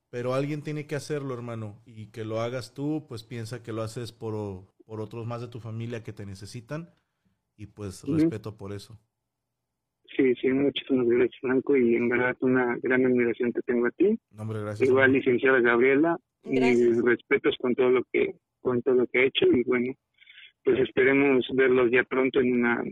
[0.09, 1.81] Pero alguien tiene que hacerlo, hermano.
[1.85, 5.47] Y que lo hagas tú, pues piensa que lo haces por, por otros más de
[5.47, 6.89] tu familia que te necesitan.
[7.55, 8.99] Y pues respeto por eso.
[10.17, 14.19] Sí, sí, muchísimas gracias, Franco, y en verdad una gran admiración te tengo a ti.
[14.31, 14.89] No, hombre, gracias.
[14.89, 16.89] Igual, licenciada Gabriela, Gracias.
[16.89, 19.93] mis respetos con todo lo que con todo lo que ha hecho y bueno,
[20.63, 22.83] pues esperemos verlos ya pronto en una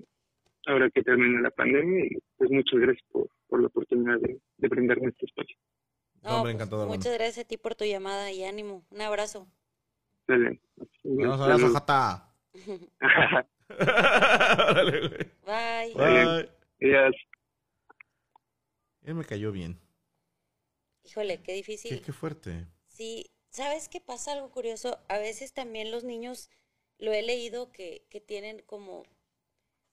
[0.66, 4.68] ahora que termine la pandemia y pues muchas gracias por, por la oportunidad de, de
[4.68, 5.58] brindarme este espacio.
[6.22, 8.86] No, hombre, pues, muchas gracias a ti por tu llamada y ánimo.
[8.90, 9.48] Un abrazo.
[10.28, 10.60] Dale.
[11.04, 12.36] Vamos a la Jata.
[14.70, 15.12] Órale, güey.
[15.46, 15.94] Bye.
[15.96, 16.50] Bye.
[16.80, 17.14] Ellas,
[19.04, 19.80] Él me cayó bien.
[21.04, 21.98] Híjole, qué difícil.
[21.98, 22.68] Qué, qué fuerte.
[22.88, 24.34] Sí, ¿sabes qué pasa?
[24.34, 25.00] Algo curioso.
[25.08, 26.50] A veces también los niños,
[26.98, 29.04] lo he leído, que, que tienen como,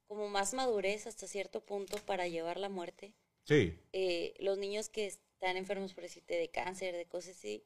[0.06, 3.14] como más madurez hasta cierto punto para llevar la muerte.
[3.44, 3.78] Sí.
[3.92, 7.62] Eh, los niños que están enfermos, por decirte, de cáncer, de cosas así,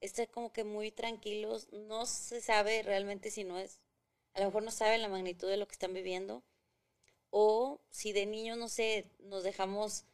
[0.00, 1.68] están como que muy tranquilos.
[1.72, 3.80] No se sabe realmente si no es,
[4.34, 6.42] a lo mejor no saben la magnitud de lo que están viviendo.
[7.30, 10.04] O si de niños, no sé, nos dejamos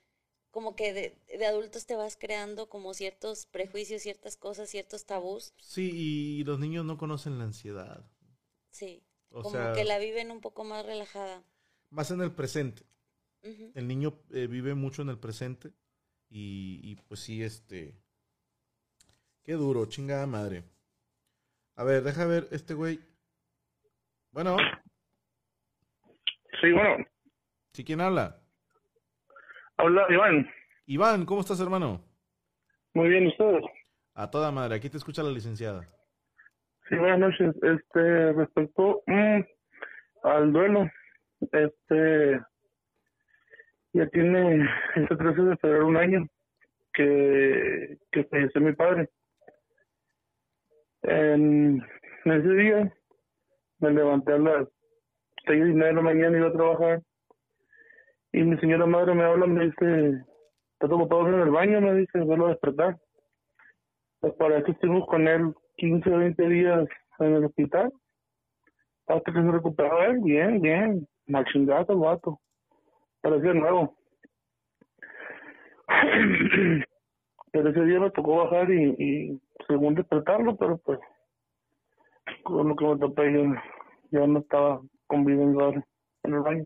[0.59, 5.55] como que de, de adultos te vas creando como ciertos prejuicios, ciertas cosas, ciertos tabús.
[5.61, 8.05] Sí, y los niños no conocen la ansiedad.
[8.71, 11.45] Sí, O como sea, que la viven un poco más relajada.
[11.91, 12.83] más en el presente.
[13.75, 15.73] El niño eh, vive mucho en el presente.
[16.29, 17.95] Y, y pues sí, este.
[19.45, 20.65] Qué duro, chingada madre.
[21.77, 23.01] A ver, deja ver este güey.
[24.33, 24.57] Bueno,
[26.61, 27.05] Sí, bueno,
[27.73, 28.43] ¿sí quién habla?
[29.77, 30.51] habla Iván.
[30.91, 32.01] Iván, ¿cómo estás, hermano?
[32.95, 33.63] Muy bien, ¿y ustedes?
[34.15, 35.87] A toda madre, aquí te escucha la licenciada.
[36.89, 37.55] Sí, buenas noches.
[37.63, 39.41] Este, respecto mm,
[40.23, 40.91] al duelo,
[41.53, 42.41] este,
[43.93, 44.67] ya tiene
[44.97, 46.27] este 13 de febrero un año
[46.95, 49.11] que, que falleció mi padre.
[51.03, 51.85] En
[52.25, 52.91] ese día
[53.81, 54.69] me levanté a las
[55.47, 57.03] seis y media de la mañana y iba a trabajar
[58.33, 60.25] y mi señora madre me habla, me dice,
[60.79, 61.81] ¿estás ocupado en el baño?
[61.81, 62.97] Me dice, vuelvo a despertar.
[64.21, 67.93] Pues para eso estuvimos con él 15 o 20 días en el hospital.
[69.09, 71.09] Hasta que se recuperó él, bien, bien.
[71.27, 72.41] Mal chingado el vato.
[73.21, 73.97] Parecía nuevo.
[77.53, 81.01] pero ese día me tocó bajar y, y según despertarlo, pero pues
[82.45, 83.45] con lo que me topé yo
[84.11, 86.65] ya no estaba conviviendo en el baño.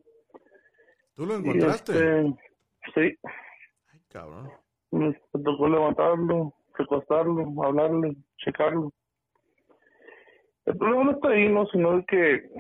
[1.15, 1.93] ¿Tú lo encontraste?
[1.93, 2.35] este,
[2.95, 3.19] sí,
[4.13, 4.51] cabrón.
[4.91, 8.93] Me, tocó levantarlo, recostarlo, hablarle, checarlo.
[10.67, 11.67] El problema no está ahí, ¿no?
[11.67, 12.51] Sino que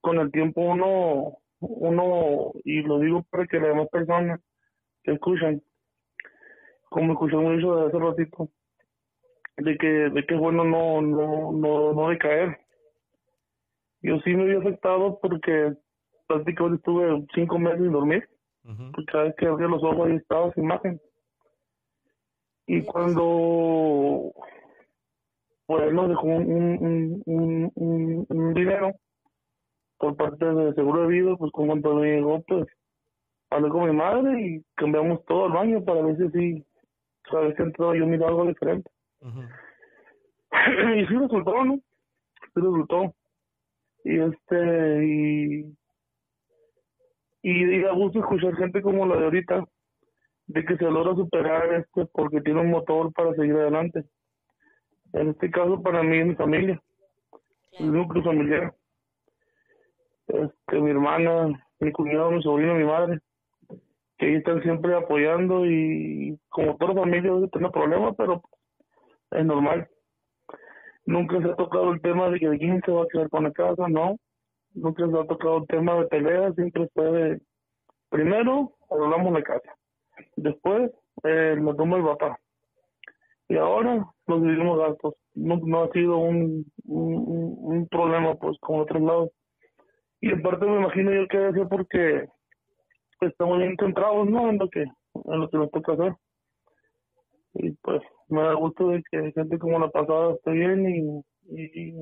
[0.00, 4.40] con el tiempo uno, uno, y lo digo para que las demás personas
[5.02, 5.62] que escuchan,
[6.88, 8.48] como escuché mucho de hace ratito,
[9.56, 12.58] de que, de que es bueno no, no, no, no decaer.
[14.00, 15.74] Yo sí me había afectado porque
[16.26, 18.28] prácticamente estuve cinco meses sin dormir.
[18.64, 21.00] Porque cada vez que abría los ojos ahí estaba esa imagen.
[22.66, 24.32] Y cuando
[25.66, 28.92] pues nos dejó un, un, un, un, dinero
[29.98, 32.66] por parte de seguro de vida, pues con cuanto me llegó, pues
[33.50, 36.66] hablé con mi madre y cambiamos todo el baño para ver si sí,
[37.22, 38.90] cada vez que entró yo miro algo diferente.
[39.22, 41.76] y sí resultó, ¿no?
[41.76, 43.14] Sí resultó.
[44.04, 45.76] Y este, y,
[47.42, 49.64] y da gusto escuchar gente como la de ahorita,
[50.46, 54.04] de que se logra superar este porque tiene un motor para seguir adelante.
[55.12, 56.80] En este caso para mí es mi familia,
[57.78, 58.74] el núcleo familiar.
[60.28, 63.18] Este, mi hermana, mi cuñado, mi sobrino, mi madre,
[64.16, 68.40] que ahí están siempre apoyando y como toda familia tiene problemas, pero
[69.32, 69.88] es normal.
[71.04, 73.50] Nunca se ha tocado el tema de que quién se va a quedar con la
[73.50, 74.16] casa, no.
[74.74, 77.40] Nunca se ha tocado el tema de peleas, siempre fue de,
[78.08, 79.74] primero hablamos de casa,
[80.36, 80.90] después
[81.24, 82.38] eh, lo toma el papá.
[83.48, 85.14] Y ahora nos dividimos gastos.
[85.34, 89.30] No, no ha sido un, un, problema pues con otros lados.
[90.20, 92.28] Y en parte me imagino yo que debe ser porque
[93.20, 94.48] estamos bien centrados ¿no?
[94.48, 96.14] en lo que, en lo que nos toca hacer
[97.54, 101.94] y pues me da gusto de que gente como la pasada esté bien y, y,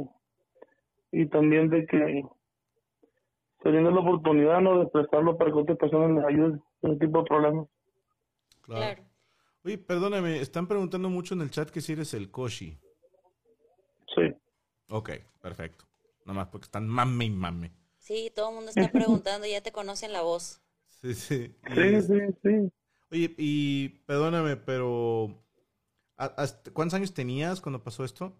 [1.12, 2.24] y también de que
[3.62, 7.18] teniendo la oportunidad no de prestarlo para que otras personas les ayuden en ese tipo
[7.18, 7.68] de problemas.
[8.62, 9.02] Claro.
[9.64, 12.78] Oye, perdóname, están preguntando mucho en el chat que si eres el Koshi.
[14.14, 14.34] Sí.
[14.88, 15.10] Ok,
[15.42, 15.84] perfecto.
[16.24, 17.72] Nomás porque están mame y mame.
[17.98, 20.62] Sí, todo el mundo está preguntando, ya te conocen la voz.
[20.86, 21.54] Sí, sí.
[21.74, 22.72] Sí, sí, sí.
[23.12, 25.34] Oye, y perdóname, pero
[26.72, 28.32] ¿cuántos años tenías cuando pasó esto?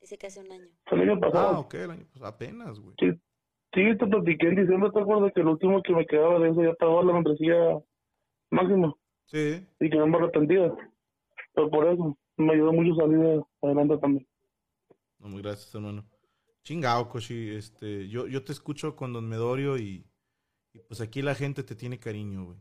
[0.00, 0.68] Dice que hace un año.
[0.90, 1.48] El año pasado.
[1.48, 2.26] Ah, ok, el año pasado.
[2.26, 2.94] Apenas, güey.
[2.98, 3.20] Sí,
[3.74, 6.62] sí, te platiqué en diciembre, ¿te acuerdas que el último que me quedaba de eso
[6.62, 7.54] ya estaba la membresía
[8.50, 8.94] máxima?
[9.26, 9.66] Sí.
[9.80, 10.74] Y que me arrepentida.
[11.54, 14.26] Pero por eso, me ayudó mucho salir adelante también.
[15.18, 16.04] No, muy gracias, hermano.
[16.62, 17.54] Chingao, Koshi.
[17.56, 20.04] Este, yo, yo te escucho con Don Medorio y,
[20.72, 22.58] y pues aquí la gente te tiene cariño, güey.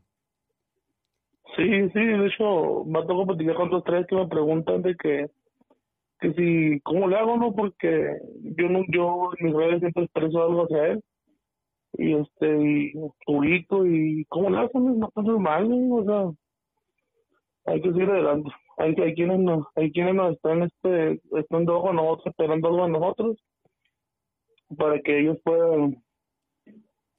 [1.56, 4.96] Sí, sí, de hecho, me ha tocado platicar con dos tres que me preguntan de
[4.96, 5.30] que,
[6.20, 7.54] que si, ¿cómo le hago, no?
[7.54, 8.18] Porque
[8.58, 11.04] yo no, yo en mis redes siempre expreso algo hacia él.
[11.96, 12.94] Y este, y
[13.26, 14.80] publico, y ¿cómo le hago?
[14.80, 15.96] No está normal, ¿no?
[15.96, 18.50] o sea, hay que seguir adelante.
[18.78, 22.68] Hay, hay quienes no, hay quienes nos están, este, están de ojo a nosotros, esperando
[22.68, 23.38] algo a nosotros,
[24.76, 26.04] para que ellos puedan,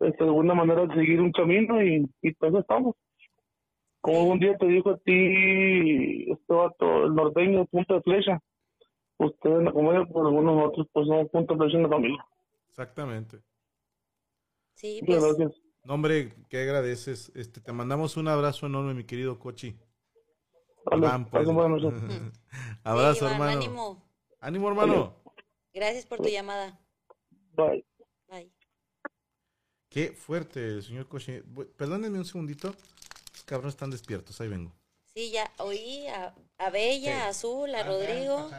[0.01, 2.97] este, de alguna manera, seguir un camino, y, y pues estamos.
[4.01, 8.41] Como un día te dijo a ti, este vato, el norteño, punto de flecha.
[9.19, 12.27] Ustedes en la comedia, por algunos otros, pues son punto de en la familia.
[12.69, 13.41] Exactamente.
[14.75, 15.63] Sí, Muchas pues, gracias.
[15.85, 17.31] No, hombre, ¿qué agradeces?
[17.35, 19.79] Este, te mandamos un abrazo enorme, mi querido Cochi.
[20.87, 21.47] Vale, Iván, pues.
[22.85, 23.53] abrazo, sí, Iván, hermano.
[23.53, 24.11] Ánimo.
[24.41, 25.17] Ánimo, hermano.
[25.73, 26.81] Gracias por tu llamada.
[27.53, 27.85] Bye.
[28.29, 28.53] Bye.
[29.89, 31.41] Qué fuerte, señor Cochi.
[31.77, 32.75] Perdónenme un segundito.
[33.33, 34.73] Los cabrones están despiertos, ahí vengo.
[35.07, 37.21] Sí, ya oí a, a Bella, Sí.
[37.21, 38.51] a Azul, a Rodrigo.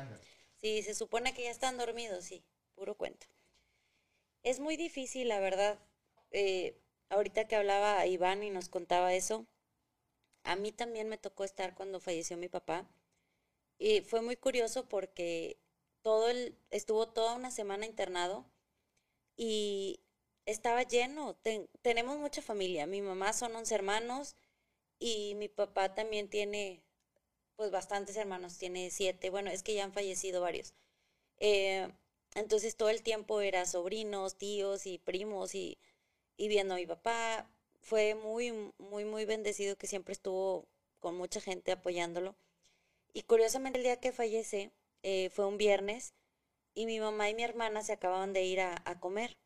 [0.66, 2.44] Sí, se supone que ya están dormidos, sí,
[2.74, 3.28] puro cuento.
[4.44, 5.78] Es muy difícil, la verdad.
[6.32, 6.78] Eh,
[7.10, 9.46] ahorita que hablaba Iván y nos contaba eso,
[10.44, 12.88] a mí también me tocó estar cuando falleció mi papá.
[13.80, 15.60] Y fue muy curioso porque
[16.04, 18.46] todo el, estuvo toda una semana internado
[19.38, 20.02] y
[20.46, 21.36] estaba lleno.
[21.38, 22.88] Ten- tenemos mucha familia.
[22.88, 24.36] Mi mamá son 11 hermanos
[25.00, 26.85] y mi papá también tiene
[27.56, 30.74] pues bastantes hermanos, tiene siete, bueno, es que ya han fallecido varios.
[31.38, 31.88] Eh,
[32.36, 35.78] entonces todo el tiempo era sobrinos, tíos y primos y,
[36.38, 37.50] y viendo a mi papá.
[37.82, 40.68] Fue muy, muy, muy bendecido que siempre estuvo
[41.00, 42.36] con mucha gente apoyándolo.
[43.14, 44.72] Y curiosamente el día que fallece
[45.04, 46.14] eh, fue un viernes
[46.74, 49.38] y mi mamá y mi hermana se acababan de ir a, comer.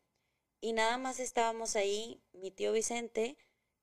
[0.60, 3.36] Y nada más estábamos ahí, mi tío Vicente,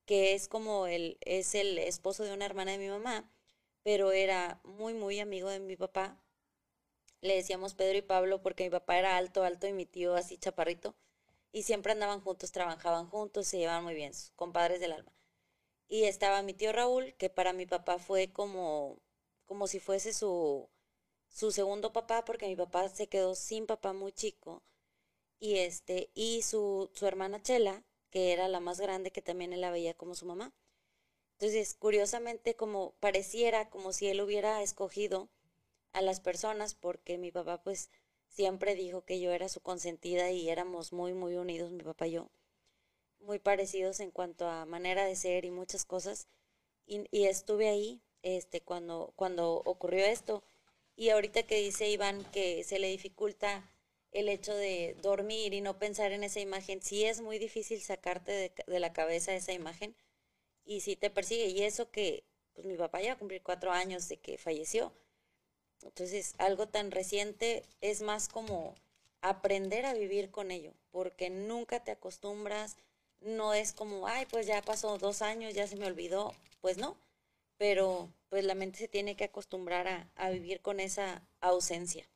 [0.04, 3.30] que es como el, es el esposo de una hermana de mi mamá,
[3.88, 6.20] pero era muy, muy amigo de mi papá.
[7.22, 10.36] Le decíamos Pedro y Pablo porque mi papá era alto, alto y mi tío así
[10.36, 10.94] chaparrito.
[11.52, 15.10] Y siempre andaban juntos, trabajaban juntos, se llevaban muy bien, sus compadres del alma.
[15.88, 18.98] y estaba mi tío Raúl, que para mi papá fue como,
[19.46, 20.68] como si fuese su,
[21.28, 24.62] su segundo papá, porque mi papá se quedó sin papá muy chico,
[25.40, 29.62] y este, y su, su hermana Chela, que era la más grande, que también él
[29.62, 30.52] la veía como su mamá.
[31.40, 35.28] Entonces, curiosamente, como pareciera como si él hubiera escogido
[35.92, 37.90] a las personas, porque mi papá pues
[38.26, 42.12] siempre dijo que yo era su consentida y éramos muy, muy unidos, mi papá y
[42.12, 42.28] yo,
[43.20, 46.26] muy parecidos en cuanto a manera de ser y muchas cosas.
[46.86, 50.42] Y, estuve ahí este, cuando, cuando ocurrió esto.
[50.96, 53.70] Y ahorita que dice Iván que se le dificulta
[54.10, 58.32] el hecho de dormir y no pensar en esa imagen, sí es muy difícil sacarte
[58.32, 59.94] de, de la cabeza esa imagen
[60.68, 61.46] y sí te persigue.
[61.46, 62.22] Y eso que
[62.54, 64.92] pues, mi papá ya va a cumplir cuatro años de que falleció.
[65.82, 68.74] Entonces, algo tan reciente es más como
[69.22, 72.76] aprender a vivir con ello, porque nunca te acostumbras,
[73.20, 76.96] no es como, ay, pues ya pasó dos años, ya se me olvidó, pues no,
[77.56, 82.08] pero pues la mente se tiene que acostumbrar a, a vivir con esa ausencia.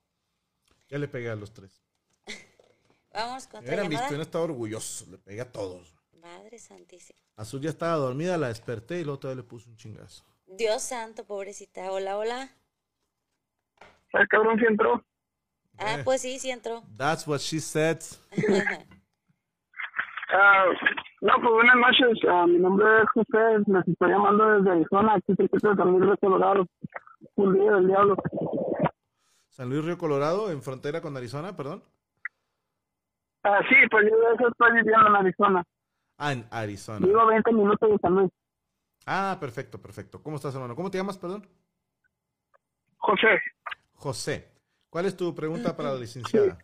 [0.88, 1.82] Ya le pegué a los tres.
[3.12, 4.10] Vamos con llamada.
[4.10, 5.94] yo no estaba orgulloso, le pegué a todos.
[6.22, 7.18] Madre santísima.
[7.36, 10.24] Azul ya estaba dormida, la desperté y luego todavía le puse un chingazo.
[10.46, 11.90] Dios santo, pobrecita.
[11.90, 12.48] Hola, hola.
[14.14, 15.04] Ah, cabrón, sí entró.
[15.78, 16.02] Ah, Eh.
[16.04, 16.82] pues sí, sí entró.
[16.96, 17.98] That's what she said.
[20.34, 20.64] Ah,
[21.20, 22.18] no, pues buenas noches.
[22.26, 23.58] Ah, mi nombre es José.
[23.66, 25.14] Les estoy llamando desde Arizona.
[25.16, 26.66] Aquí cerquita de San Luis de Colorado.
[27.34, 28.16] Un día del diablo.
[29.50, 31.84] San Luis Río Colorado, en frontera con Arizona, perdón.
[33.42, 35.62] Ah, sí, pues yo de eso estoy viviendo en Arizona.
[36.24, 37.04] Ah, en Arizona.
[37.04, 38.30] Vivo 20 minutos de San Luis.
[39.06, 40.22] Ah, perfecto, perfecto.
[40.22, 40.76] ¿Cómo estás, hermano?
[40.76, 41.44] ¿Cómo te llamas, perdón?
[42.96, 43.42] José,
[43.94, 44.48] José.
[44.88, 46.56] ¿Cuál es tu pregunta para la licenciada?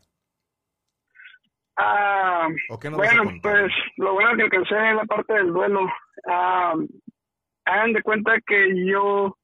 [1.76, 5.34] ah, ¿O qué nos vas a bueno, pues lo bueno que alcancé es la parte
[5.34, 5.88] del duelo.
[6.28, 6.74] Ah,
[7.64, 9.36] hagan de cuenta que yo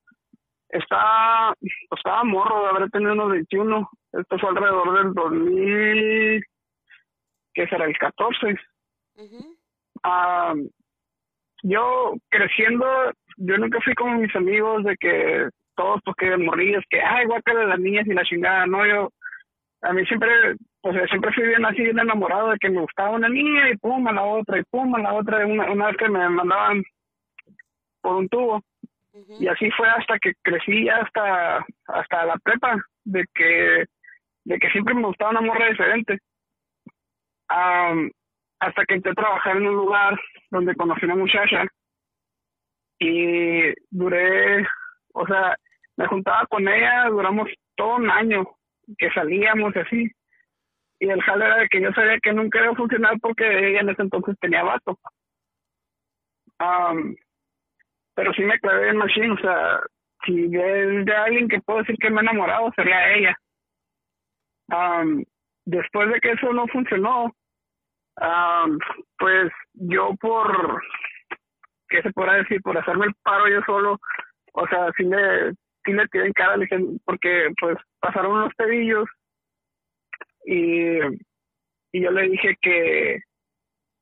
[0.69, 1.57] estaba,
[1.91, 3.91] estaba morro, habré tenido unos 21.
[4.13, 6.45] Esto fue alrededor del 2000,
[7.53, 8.57] que será el 14.
[9.17, 9.64] Ujú.
[10.05, 10.55] Ah,
[11.63, 12.87] yo creciendo,
[13.39, 17.55] yo nunca fui como mis amigos de que todos pues que morrillos, que ay guaca
[17.55, 19.11] de las niñas y la chingada, no, yo
[19.81, 20.29] a mí siempre,
[20.83, 24.07] pues siempre fui bien así, bien enamorado de que me gustaba una niña y pum
[24.09, 26.83] a la otra y pum a la otra, una, una vez que me mandaban
[28.01, 28.63] por un tubo.
[29.39, 33.85] Y así fue hasta que crecí hasta hasta la prepa de que
[34.45, 36.19] de que siempre me gustaba una morra diferente.
[37.49, 38.11] Am,
[38.61, 40.19] hasta que entré a trabajar en un lugar
[40.51, 41.65] donde conocí una muchacha
[42.99, 44.67] y duré
[45.13, 45.57] o sea
[45.97, 48.45] me juntaba con ella duramos todo un año
[48.99, 50.11] que salíamos así
[51.01, 53.81] y el jale era de que yo sabía que nunca iba a funcionar porque ella
[53.81, 54.99] en ese entonces tenía vato
[56.59, 57.17] Am,
[58.15, 59.81] pero sí me clavé en Machine, o sea,
[60.25, 63.39] si es de alguien que puedo decir que me he enamorado, sería ella.
[64.69, 65.25] Am,
[65.65, 67.35] después de que eso no funcionó,
[68.17, 68.79] am,
[69.19, 70.83] pues yo por,
[71.89, 72.61] ¿qué se podrá decir?
[72.63, 73.99] Por hacerme el paro yo solo,
[74.53, 75.53] o sea, sí le,
[75.85, 76.57] sí tiré en cara,
[77.05, 79.09] porque pues pasaron unos pedillos
[80.45, 80.99] y,
[81.93, 83.21] y yo le dije que,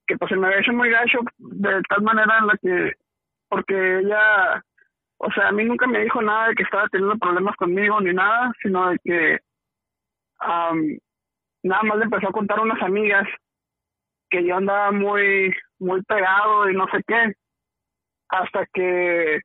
[0.07, 2.93] que pues se me había hecho muy gacho de tal manera en la que
[3.49, 4.63] porque ella,
[5.17, 8.11] o sea, a mí nunca me dijo nada de que estaba teniendo problemas conmigo ni
[8.11, 9.39] nada, sino de que
[10.39, 10.97] am,
[11.61, 13.27] nada más le empezó a contar a unas amigas
[14.33, 17.33] que yo andaba muy, muy pegado y no sé qué,
[18.29, 19.39] hasta que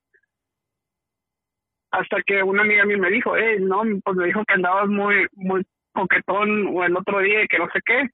[1.90, 5.26] hasta que una amiga mía me dijo, hey, no, pues me dijo que andabas muy,
[5.32, 5.62] muy
[5.92, 8.08] coquetón o el otro día y que no sé qué.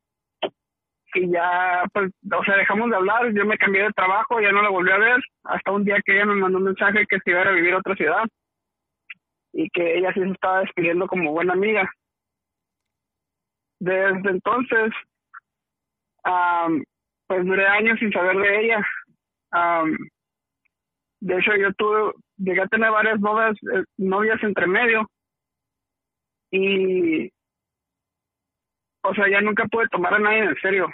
[1.15, 4.63] Y ya, pues, o sea, dejamos de hablar, yo me cambié de trabajo, ya no
[4.63, 7.31] la volví a ver, hasta un día que ella me mandó un mensaje que se
[7.31, 8.25] iba a vivir a otra ciudad
[9.53, 11.89] y que ella sí se estaba despidiendo como buena amiga.
[13.79, 14.93] Desde entonces,
[16.25, 16.85] am,
[17.27, 18.87] pues duré años sin saber de ella.
[19.53, 19.97] Am,
[21.21, 25.09] de hecho, yo tuve, llegué a tener varias novias, eh, novias entre medio
[26.51, 27.31] y,
[29.03, 30.89] o sea, ya nunca pude tomar a nadie en serio.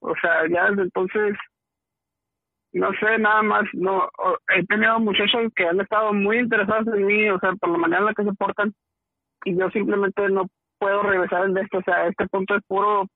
[0.00, 1.36] O sea, ya desde entonces,
[2.72, 4.08] no sé, nada más, no,
[4.54, 8.00] he tenido muchachos que han estado muy interesados en mí, o sea, por la manera
[8.00, 8.72] en la que se portan,
[9.44, 10.46] y yo simplemente no
[10.78, 13.06] puedo regresar en esto, o sea, este punto es puro,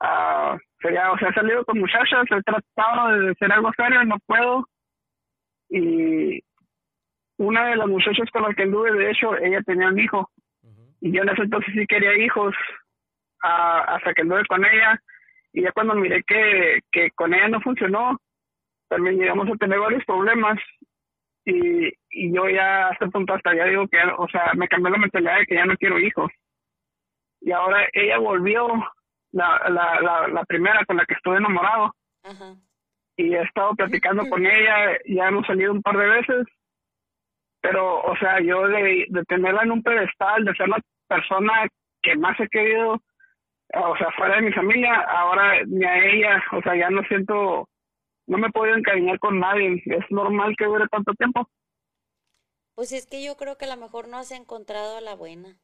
[0.00, 4.16] ah, sería, o sea, he salido con muchachas, he tratado de ser algo serio, no
[4.26, 4.66] puedo,
[5.70, 6.42] y
[7.38, 10.30] una de las muchachas con las que anduve, de hecho, ella tenía un hijo,
[11.00, 12.54] y yo en ese entonces sí quería hijos
[13.42, 15.00] ah, hasta que anduve con ella.
[15.52, 18.18] Y ya cuando miré que, que con ella no funcionó
[18.88, 20.58] también llegamos a tener varios problemas.
[21.44, 24.90] Y, y yo ya a este punto hasta ya digo que, o sea, me cambió
[24.90, 26.30] la mentalidad de que ya no quiero hijos.
[27.40, 28.66] Y ahora ella volvió,
[29.32, 32.54] la, la, la, la primera con la que estuve enamorado, Ajá.
[33.16, 36.46] y he estado platicando con ella, ya hemos salido un par de veces,
[37.60, 41.66] pero, o sea, yo de, de tenerla en un pedestal, de ser la persona
[42.02, 43.00] que más he querido,
[43.74, 47.68] o sea, fuera de mi familia, ahora ni a ella, o sea, ya no siento,
[48.26, 51.48] no me puedo encariñar con nadie, es normal que dure tanto tiempo.
[52.74, 55.58] Pues es que yo creo que a lo mejor no has encontrado a la buena.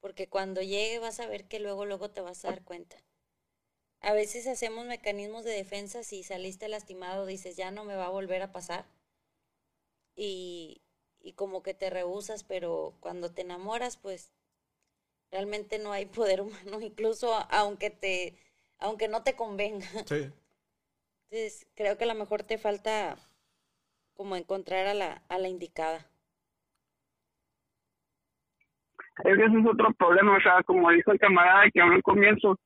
[0.00, 2.96] Porque cuando llegue vas a ver que luego, luego te vas a dar cuenta.
[4.00, 8.10] A veces hacemos mecanismos de defensa, si saliste lastimado, dices, ya no me va a
[8.10, 8.86] volver a pasar.
[10.16, 10.82] Y,
[11.20, 14.30] y como que te rehusas, pero cuando te enamoras, pues
[15.30, 18.38] realmente no hay poder humano, incluso aunque te,
[18.78, 19.88] aunque no te convenga.
[20.04, 20.32] Sí.
[21.30, 23.16] Entonces, creo que a lo mejor te falta
[24.14, 26.10] como encontrar a la, a la indicada.
[28.98, 32.56] Es que ese es otro problema, o sea, como dijo el camarada que al comienzo,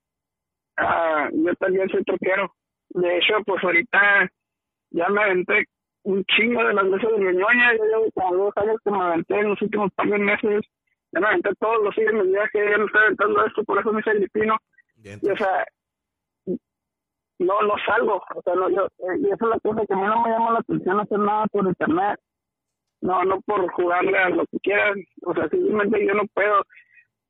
[0.76, 2.52] ah, yo también soy troquero.
[2.90, 4.30] De hecho, pues ahorita
[4.90, 5.66] ya me aventé
[6.04, 9.38] un chingo de las veces de Ñoña, yo llevo como dos años que me aventé
[9.38, 10.64] en los últimos par de meses,
[11.12, 13.92] ya me aventé todos los días mi viaje, ya me estoy aventando esto, por eso
[13.92, 14.56] me filipino,
[14.96, 15.18] Bien.
[15.22, 15.64] y o sea,
[17.38, 19.96] no, no salgo, o sea, no, yo, eh, y esa es la cosa que a
[19.96, 22.20] mí no me llama la atención hacer nada por internet,
[23.02, 24.94] no, no por jugarle a lo que quieran,
[25.26, 26.62] o sea, simplemente yo no puedo,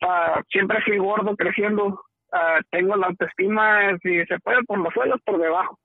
[0.02, 1.98] ah, siempre fui gordo creciendo,
[2.32, 5.78] ah, tengo la autoestima, si se puede, por los suelos, por debajo.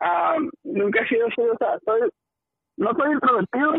[0.00, 2.10] Ah, nunca he sido así, o sea, soy,
[2.76, 3.72] no soy introvertido,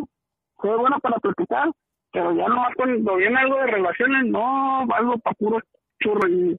[0.62, 1.70] soy bueno para platicar,
[2.14, 5.60] pero ya nomás cuando viene algo de relaciones, no, algo para puro
[6.02, 6.58] churro y,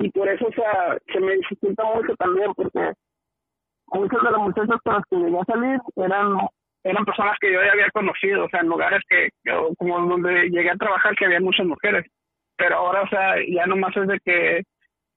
[0.00, 2.92] y por eso, o sea, se me dificulta mucho también, porque
[3.92, 6.36] muchas de las muchachas con las que llegué a salir eran
[6.90, 9.30] eran personas que yo ya había conocido, o sea, en lugares que,
[9.78, 12.06] como donde llegué a trabajar que había muchas mujeres.
[12.56, 14.62] Pero ahora, o sea, ya nomás es de que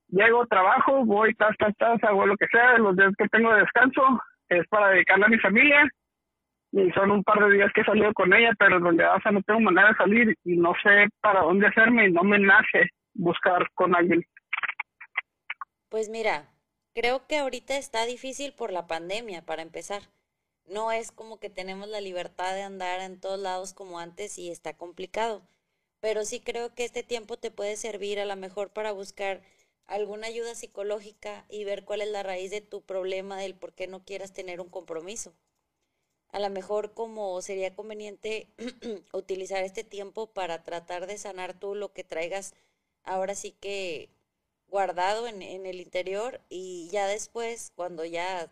[0.07, 3.61] llego, trabajo, voy, tas, tas, tas, hago lo que sea, los días que tengo de
[3.61, 4.01] descanso
[4.49, 5.87] es para dedicarle a mi familia
[6.71, 9.31] y son un par de días que he salido con ella, pero realidad, o sea,
[9.31, 12.89] no tengo manera de salir y no sé para dónde hacerme y no me nace
[13.13, 14.23] buscar con alguien.
[15.89, 16.45] Pues mira,
[16.93, 20.01] creo que ahorita está difícil por la pandemia, para empezar.
[20.69, 24.51] No es como que tenemos la libertad de andar en todos lados como antes y
[24.51, 25.41] está complicado.
[25.99, 29.41] Pero sí creo que este tiempo te puede servir a lo mejor para buscar
[29.87, 33.87] alguna ayuda psicológica y ver cuál es la raíz de tu problema del por qué
[33.87, 35.33] no quieras tener un compromiso.
[36.31, 38.47] A lo mejor como sería conveniente
[39.13, 42.53] utilizar este tiempo para tratar de sanar tú lo que traigas
[43.03, 44.09] ahora sí que
[44.67, 48.51] guardado en, en el interior y ya después, cuando ya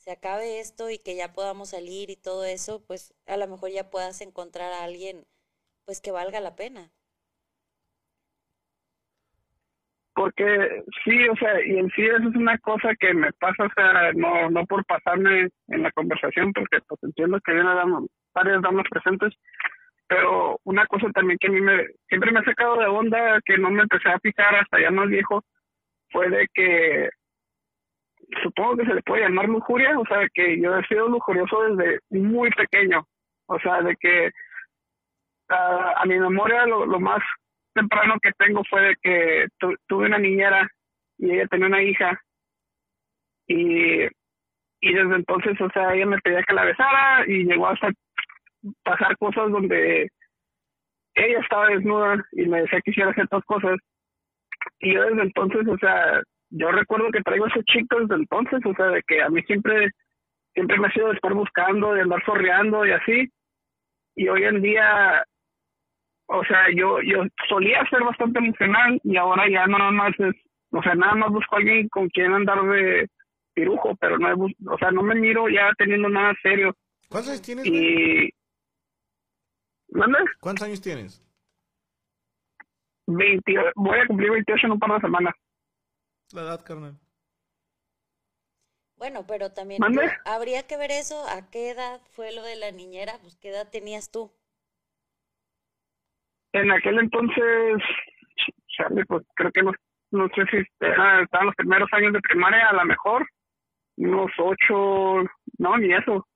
[0.00, 3.70] se acabe esto y que ya podamos salir y todo eso, pues a lo mejor
[3.70, 5.26] ya puedas encontrar a alguien
[5.84, 6.92] pues que valga la pena.
[10.20, 13.70] porque sí, o sea, y en sí eso es una cosa que me pasa, o
[13.74, 18.00] sea, no, no por pasarme en la conversación, porque pues entiendo que hay una
[18.34, 19.32] varias damas presentes,
[20.08, 23.56] pero una cosa también que a mí me, siempre me ha sacado de onda, que
[23.56, 25.42] no me empecé a fijar hasta ya más viejo,
[26.10, 27.08] fue de que,
[28.42, 32.00] supongo que se le puede llamar lujuria, o sea, que yo he sido lujurioso desde
[32.10, 33.04] muy pequeño,
[33.46, 34.30] o sea, de que
[35.48, 37.20] a mi memoria lo, lo más
[37.74, 40.68] temprano que tengo fue de que tu- tuve una niñera
[41.18, 42.20] y ella tenía una hija
[43.48, 47.90] y, y desde entonces, o sea, ella me pedía que la besara y llegó hasta
[48.84, 50.08] pasar cosas donde
[51.14, 53.76] ella estaba desnuda y me decía que hiciera ciertas cosas
[54.78, 58.74] y yo desde entonces, o sea, yo recuerdo que traigo ese chico desde entonces, o
[58.74, 59.90] sea, de que a mí siempre
[60.54, 63.32] siempre me ha sido de estar buscando, de andar forreando y así
[64.16, 65.24] y hoy en día
[66.26, 70.34] o sea, yo yo solía ser bastante emocional y ahora ya nada más es,
[70.70, 73.08] o sea, nada más busco a alguien con quien andar de
[73.54, 76.74] pirujo, pero no, he o sea, no me miro ya teniendo nada serio
[77.10, 78.30] ¿Cuántos años tienes, y.
[80.40, 81.20] ¿Cuántos años tienes?
[83.08, 85.34] 20, voy a cumplir 28 en un par de semanas.
[86.32, 86.98] La edad, carnal.
[88.96, 89.82] Bueno, pero también
[90.26, 93.70] habría que ver eso, a qué edad fue lo de la niñera, pues qué edad
[93.70, 94.30] tenías tú.
[96.52, 97.82] En aquel entonces,
[98.76, 99.72] chale, pues creo que no,
[100.10, 103.26] no sé si era- estaban los primeros años de primaria, a lo mejor,
[103.96, 105.24] unos 8,
[105.58, 106.26] no, ni eso.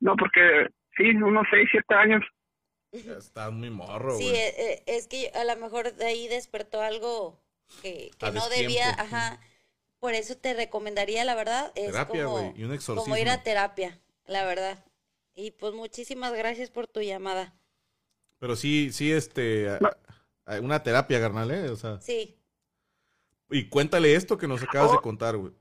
[0.00, 2.22] No, porque sí, unos 6, 7 años.
[2.92, 4.34] Ya Estás muy morro, Sí, güey.
[4.36, 7.38] eh, eh, es que a lo mejor de ahí despertó algo
[7.82, 9.40] que, no debía, ajá,
[10.00, 13.42] por eso te recomendaría, la verdad, es Terapia, como, güey, y un como ir a
[13.42, 14.84] terapia, la verdad.
[15.34, 17.54] Y pues muchísimas gracias por tu llamada.
[18.38, 19.78] Pero sí, sí, este, a-
[20.46, 21.68] a- una terapia, carnal, ¿eh?
[21.70, 22.36] O sea, Sí,
[23.50, 24.96] y cuéntale esto que nos acabas Oh.
[24.96, 25.52] de contar, güey.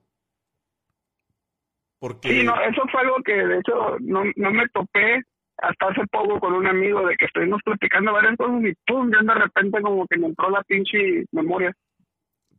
[2.00, 2.30] Porque...
[2.30, 5.24] Sí, no, eso fue algo que de hecho no, no me topé
[5.58, 9.34] hasta hace poco con un amigo de que estuvimos platicando varias cosas y pum, ya
[9.34, 11.76] de repente como que me entró la pinche memoria.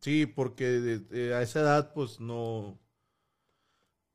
[0.01, 2.79] Sí, porque de- a esa edad, pues no,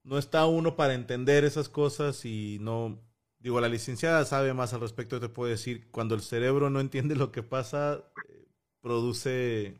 [0.04, 3.00] no está uno para entender esas cosas y no,
[3.40, 7.16] digo, la licenciada sabe más al respecto, te puedo decir, cuando el cerebro no entiende
[7.16, 8.48] lo que pasa, eh,
[8.82, 9.80] produce,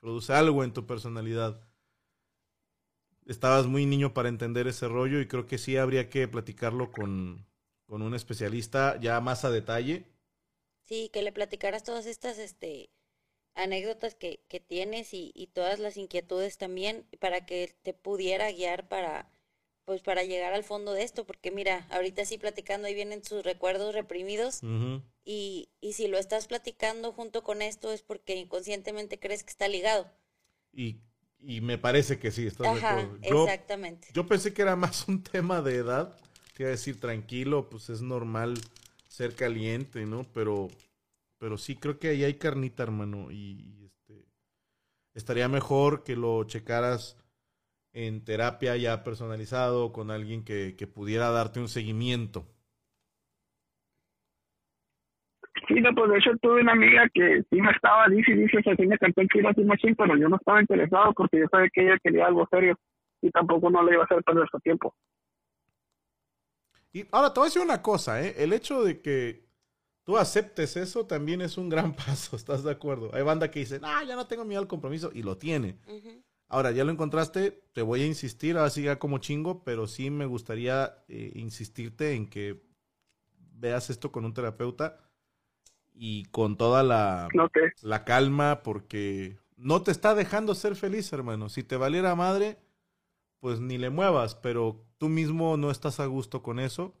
[0.00, 1.60] produce algo en tu personalidad.
[3.26, 7.44] Estabas muy niño para entender ese rollo y creo que sí habría que platicarlo con,
[7.86, 10.06] con un especialista ya más a detalle.
[10.84, 12.90] sí, que le platicaras todas estas este,
[13.54, 18.88] anécdotas que, que tienes y, y todas las inquietudes también para que te pudiera guiar
[18.88, 19.30] para,
[19.84, 23.44] pues para llegar al fondo de esto, porque mira, ahorita sí platicando ahí vienen sus
[23.44, 24.64] recuerdos reprimidos
[25.24, 29.68] y, y si lo estás platicando junto con esto es porque inconscientemente crees que está
[29.68, 30.10] ligado.
[30.72, 31.00] Y,
[31.40, 33.16] y me parece que sí, estás de Ajá, acuerdo.
[33.18, 34.08] Yo- exactamente.
[34.12, 36.16] Yo pensé que era más un tema de edad.
[36.54, 38.54] Te iba a decir, tranquilo, pues es normal
[39.08, 40.24] ser caliente, ¿no?
[40.34, 40.68] Pero,
[41.44, 43.30] pero sí creo que ahí hay carnita, hermano.
[43.30, 44.24] Y, y, este,
[45.12, 47.22] estaría mejor que lo checaras
[47.92, 52.46] en terapia ya personalizado con alguien que, que pudiera darte un seguimiento.
[55.68, 58.96] Sí, no, pues de hecho tuve una amiga que sí me estaba, dice dice, me
[58.96, 61.98] cantó el tiro así machín, pero yo no estaba interesado porque yo sabía que ella
[62.02, 62.78] quería algo serio
[63.20, 64.94] y tampoco no le iba a hacer perder su tiempo.
[66.94, 68.34] Y ahora te voy a decir una cosa, ¿eh?
[68.38, 69.43] El hecho de que
[70.04, 73.10] tú aceptes eso también es un gran paso, ¿estás de acuerdo?
[73.12, 75.78] Hay banda que dice, ah, ya no tengo miedo al compromiso, y lo tiene.
[76.46, 80.10] Ahora, ya lo encontraste, te voy a insistir, ahora sí ya como chingo, pero sí
[80.10, 82.62] me gustaría eh, insistirte en que
[83.54, 85.00] veas esto con un terapeuta
[85.92, 87.28] y con toda la,
[87.82, 91.48] la calma, porque no te está dejando ser feliz, hermano.
[91.48, 92.58] Si te valiera madre,
[93.40, 96.94] pues ni le muevas, pero tú mismo no estás a gusto con eso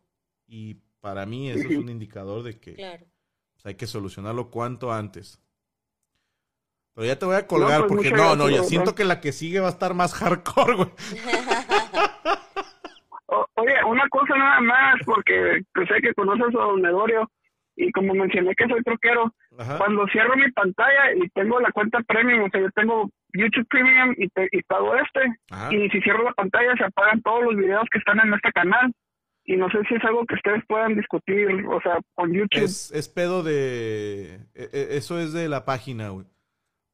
[0.46, 3.04] y para mí eso es un indicador de que Claro.
[3.52, 5.38] pues, hay que solucionarlo cuanto antes.
[6.94, 9.32] Pero ya te voy a colgar pues, porque no, no, ya siento que la que
[9.32, 10.88] sigue va a estar más hardcore, güey.
[13.26, 17.28] O- oye, una cosa nada más, porque pues, sé que conoces a Don Negorio
[17.76, 19.78] y como mencioné que soy troquero, Ajá.
[19.78, 24.14] cuando cierro mi pantalla y tengo la cuenta premium, o sea, yo tengo YouTube Premium
[24.16, 25.74] y, te- y pago este, Ajá.
[25.74, 28.92] y si cierro la pantalla se apagan todos los videos que están en este canal.
[29.46, 32.62] Y no sé si es algo que ustedes puedan discutir, o sea, con YouTube.
[32.62, 34.36] Es, es pedo de...
[34.54, 36.26] e- e- Eso es de la página, güey.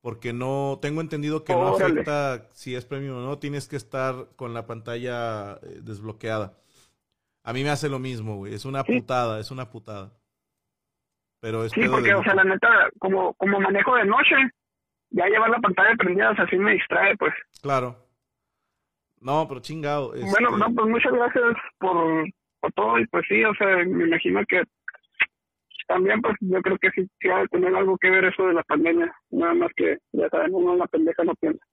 [0.00, 0.78] Porque no...
[0.82, 3.38] Tengo entendido que no afecta si es premium o no.
[3.38, 6.54] Tienes que estar con la pantalla eh, desbloqueada.
[7.44, 8.52] A mí me hace lo mismo, güey.
[8.54, 8.98] Es una Sí.
[8.98, 10.12] putada, es una putada.
[11.40, 14.34] Pero es Sí, pedo porque, de o sea, la neta, como, como manejo de noche,
[15.10, 17.32] ya llevar la pantalla prendida, o sea, sí me distrae, pues.
[17.62, 17.96] Claro.
[19.20, 20.14] No, pero chingado.
[20.14, 21.44] este, Bueno, no, pues muchas gracias
[21.78, 22.24] por,
[22.60, 24.62] por todo, y pues sí, o sea, me imagino que
[25.88, 28.54] también, pues yo creo que sí, sí va a tener algo que ver eso de
[28.54, 31.64] la pandemia, nada más que, ya saben, uno la pendeja no piensa.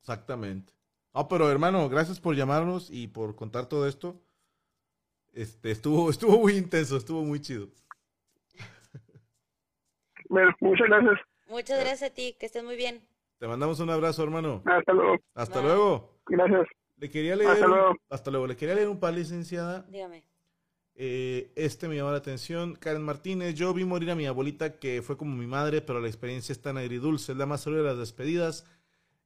[0.00, 0.72] Exactamente.
[1.12, 4.22] No, pero hermano, gracias por llamarnos y por contar todo esto.
[5.32, 7.68] Este, estuvo, estuvo muy intenso, estuvo muy chido.
[10.28, 13.00] Bueno, muchas gracias, Muchas gracias a ti, que estés muy bien.
[13.38, 14.62] Te mandamos un abrazo, hermano.
[14.64, 15.68] hasta luego, Hasta Bye.
[15.68, 16.20] luego.
[16.26, 16.68] gracias.
[16.98, 17.50] Le quería leer.
[17.50, 17.96] Hasta un- luego.
[18.08, 18.46] hasta luego.
[18.46, 19.82] Le quería leer un par, licenciada.
[19.90, 20.24] Dígame.
[20.94, 22.74] Eh, este me llamó la atención.
[22.74, 26.08] Karen Martínez, yo vi morir a mi abuelita que fue como mi madre, pero la
[26.08, 27.32] experiencia es tan agridulce.
[27.32, 28.64] Es la más segura de las despedidas.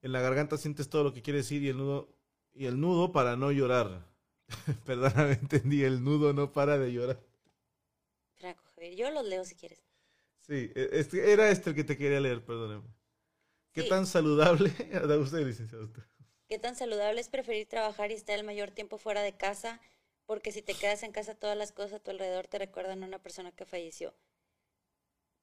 [0.03, 2.09] En la garganta sientes todo lo que quiere decir y el nudo,
[2.55, 4.05] y el nudo para no llorar.
[4.85, 5.85] Perdóname, entendí.
[5.85, 7.21] El nudo no para de llorar.
[8.37, 8.63] Franco
[8.97, 9.81] yo los leo si quieres.
[10.39, 12.83] Sí, e- este, era este el que te quería leer, perdóname.
[13.73, 13.89] ¿Qué Sí.
[13.89, 14.71] tan saludable?
[15.07, 15.85] Da usted, licenciado.
[15.85, 16.03] usted.
[16.51, 19.81] ¿Qué tan saludable es preferir trabajar y estar el mayor tiempo fuera de casa?
[20.27, 23.07] Porque si te quedas en casa, todas las cosas a tu alrededor te recuerdan a
[23.07, 24.13] una persona que falleció.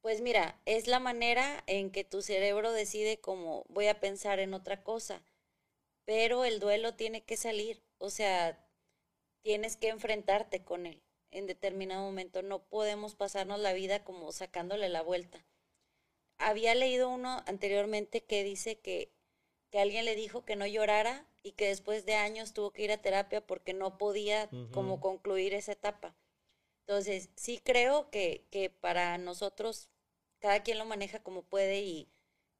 [0.01, 4.53] Pues mira, es la manera en que tu cerebro decide cómo voy a pensar en
[4.53, 5.24] otra cosa.
[6.03, 7.82] Pero el duelo tiene que salir.
[7.99, 8.68] O sea,
[9.43, 11.01] tienes que enfrentarte con él
[11.32, 12.41] en determinado momento.
[12.41, 15.45] No podemos pasarnos la vida como sacándole la vuelta.
[16.38, 19.16] Había leído uno anteriormente que dice que
[19.72, 22.91] que alguien le dijo que no llorara y que después de años tuvo que ir
[22.91, 26.15] a terapia porque no podía como concluir esa etapa.
[26.82, 29.89] Entonces, sí creo que, que para nosotros
[30.39, 32.09] cada quien lo maneja como puede y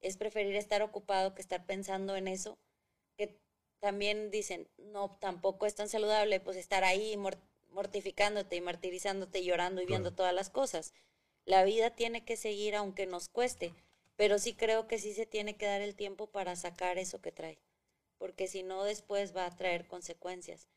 [0.01, 2.58] es preferir estar ocupado que estar pensando en eso,
[3.18, 3.39] que
[3.80, 7.18] también dicen, no, tampoco es tan saludable pues estar ahí
[7.70, 10.93] mortificándote y martirizándote, y llorando y viendo todas las cosas.
[11.45, 13.74] La vida tiene que seguir aunque nos cueste,
[14.18, 17.32] pero sí creo que sí se tiene que dar el tiempo para sacar eso que
[17.32, 17.57] trae,
[18.18, 20.68] porque si no después va a traer consecuencias.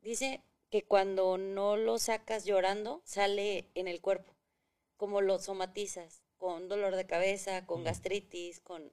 [0.00, 4.36] Dice que cuando no lo sacas llorando, sale en el cuerpo,
[4.96, 8.92] como lo somatizas, con dolor de cabeza, con gastritis, con,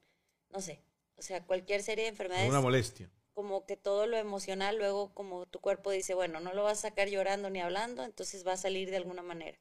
[0.50, 0.82] no sé,
[1.18, 2.50] o sea, cualquier serie de enfermedades.
[2.50, 6.64] Una molestia como que todo lo emocional, luego como tu cuerpo dice, bueno, no lo
[6.64, 9.58] vas a sacar llorando ni hablando, entonces va a salir de alguna manera.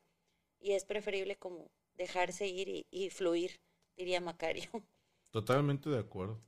[0.59, 3.61] Y es preferible como dejarse ir y, fluir,
[3.99, 4.71] diría Macario.
[5.31, 6.41] Totalmente de acuerdo.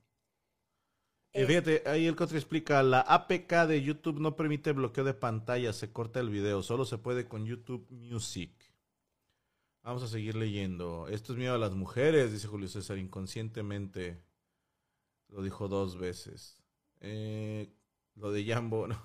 [1.33, 5.73] Eh, fíjate, ahí el Cotri explica, la APK de YouTube no permite bloqueo de pantalla,
[5.73, 8.51] se corta el video, solo se puede con YouTube Music.
[9.83, 11.09] Vamos a seguir leyendo.
[11.09, 14.21] Esto es miedo a las mujeres, dice Julio César, inconscientemente.
[15.29, 16.61] Lo dijo dos veces.
[17.01, 17.73] Eh,
[18.17, 19.01] lo de Jambo, ¿no?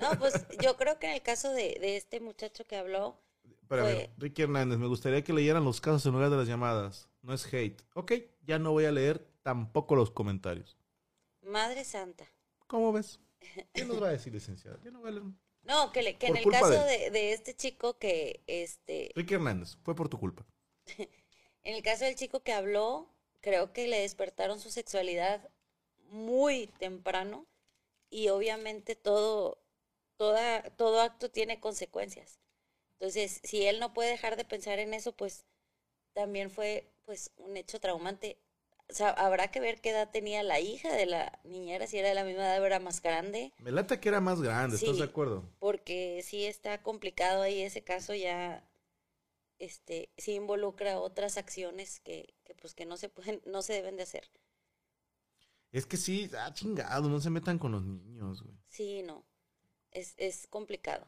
[0.00, 3.18] no, pues yo creo que en el caso de, este muchacho que habló.
[3.68, 3.86] Pero
[4.18, 7.08] Ricky Hernández, me gustaría que leyeran los casos en lugar de las llamadas.
[7.22, 7.82] No es hate.
[7.94, 8.12] Ok,
[8.42, 10.76] ya no voy a leer tampoco los comentarios.
[11.42, 12.26] Madre Santa.
[12.66, 13.20] ¿Cómo ves?
[13.72, 14.78] ¿Qué nos va a decir, licenciada?
[14.84, 15.00] no
[15.62, 19.12] No, que, en el caso de, de, este chico que, este...
[19.14, 20.44] Ricky Hernández, fue por tu culpa.
[20.98, 23.08] en el caso del chico que habló,
[23.40, 25.48] creo que le despertaron su sexualidad
[26.10, 27.46] muy temprano
[28.10, 29.62] y obviamente todo,
[30.16, 32.40] toda, todo acto tiene consecuencias.
[32.98, 35.44] Entonces, si él no puede dejar de pensar en eso, pues
[36.14, 38.38] también fue pues un hecho traumante.
[38.88, 42.08] O sea, habrá que ver qué edad tenía la hija de la niñera, si era
[42.08, 43.52] de la misma edad o era más grande.
[43.58, 45.44] Me lata que era más grande, ¿estás de acuerdo?
[45.58, 48.64] Porque sí está complicado ahí ese caso ya
[49.58, 53.96] este sí involucra otras acciones que, que pues que no se pueden no se deben
[53.96, 54.30] de hacer.
[55.72, 58.56] Es que sí, ah, chingado, no se metan con los niños, güey.
[58.68, 59.24] Sí, no.
[59.90, 61.06] Es, es complicado.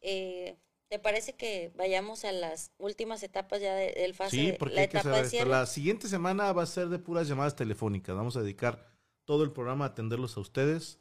[0.00, 0.56] Eh,
[0.90, 4.36] ¿Te parece que vayamos a las últimas etapas ya del fase?
[4.36, 8.16] Sí, porque la etapa de La siguiente semana va a ser de puras llamadas telefónicas.
[8.16, 8.84] Vamos a dedicar
[9.24, 10.98] todo el programa a atenderlos a ustedes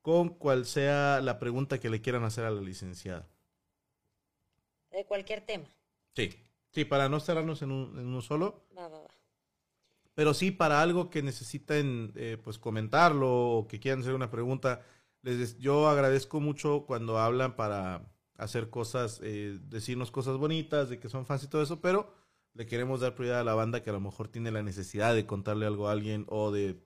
[0.00, 3.28] con cual sea la pregunta que le quieran hacer a la licenciada.
[4.92, 5.66] De cualquier tema.
[6.14, 6.30] Sí,
[6.70, 8.64] sí, para no cerrarnos en, un, en uno solo.
[8.78, 9.16] Va, va, va
[10.14, 14.82] pero sí para algo que necesiten eh, pues comentarlo o que quieran hacer una pregunta.
[15.20, 21.08] Les, yo agradezco mucho cuando hablan para hacer cosas, eh, decirnos cosas bonitas, de que
[21.08, 22.12] son fans y todo eso, pero
[22.54, 25.26] le queremos dar prioridad a la banda que a lo mejor tiene la necesidad de
[25.26, 26.80] contarle algo a alguien o de,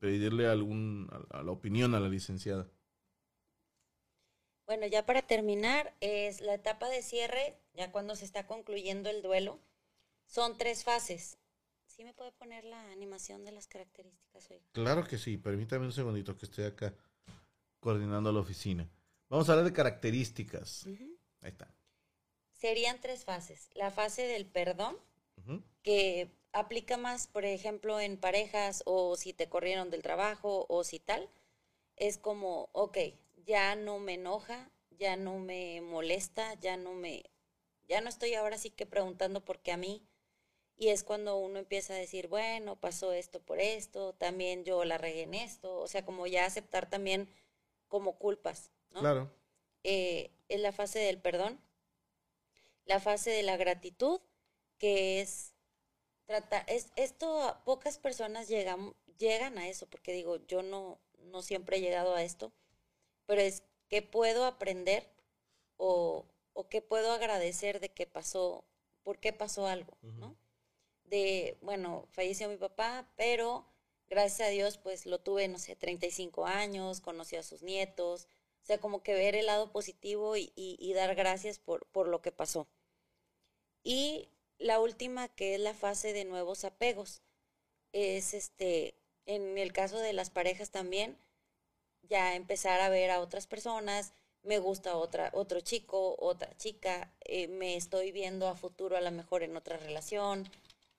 [0.00, 2.66] pedirle algún, a, la opinión a la licenciada.
[4.66, 9.20] Bueno, ya para terminar, es la etapa de cierre, ya cuando se está concluyendo el
[9.20, 9.58] duelo,
[10.26, 11.38] son tres fases.
[11.86, 14.62] ¿Sí me puede poner la animación de las características hoy?
[14.72, 16.94] Claro que sí, permítame un segundito que estoy acá
[17.78, 18.88] coordinando la oficina.
[19.28, 20.86] Vamos a hablar de características.
[20.86, 21.74] Ahí está.
[22.52, 23.68] Serían tres fases.
[23.74, 24.96] La fase del perdón,
[25.82, 30.98] que aplica más, por ejemplo, en parejas o si te corrieron del trabajo o si
[31.00, 31.28] tal.
[31.96, 32.98] Es como, ok,
[33.44, 37.24] ya no me enoja, ya no me molesta, ya no me,
[37.88, 40.06] ya no estoy ahora sí que preguntando por qué a mí,
[40.76, 44.98] y es cuando uno empieza a decir, bueno, pasó esto por esto, también yo la
[44.98, 47.28] regué en esto, o sea, como ya aceptar también
[47.88, 49.00] como culpas, ¿no?
[49.00, 49.30] Claro.
[49.82, 51.60] Eh, es la fase del perdón,
[52.86, 54.20] la fase de la gratitud,
[54.78, 55.52] que es
[56.24, 61.76] tratar, es, esto pocas personas llegan, llegan a eso, porque digo, yo no, no siempre
[61.76, 62.52] he llegado a esto,
[63.26, 65.06] pero es que puedo aprender
[65.76, 66.24] o,
[66.54, 68.64] o que puedo agradecer de que pasó,
[69.02, 70.36] por qué pasó algo, ¿no?
[71.04, 73.66] de, bueno, falleció mi papá, pero
[74.08, 78.28] gracias a Dios, pues lo tuve, no sé, 35 años, conocí a sus nietos,
[78.64, 82.32] o sea, como que ver el lado positivo y, dar gracias por, por lo que
[82.32, 82.66] pasó.
[83.82, 87.20] Y la última, que es la fase de nuevos apegos,
[87.92, 88.94] es este,
[89.26, 91.18] en el caso de las parejas también,
[92.08, 97.48] ya empezar a ver a otras personas, me gusta otra, otro chico, otra chica, eh,
[97.48, 100.50] me estoy viendo a futuro a lo mejor en otra relación,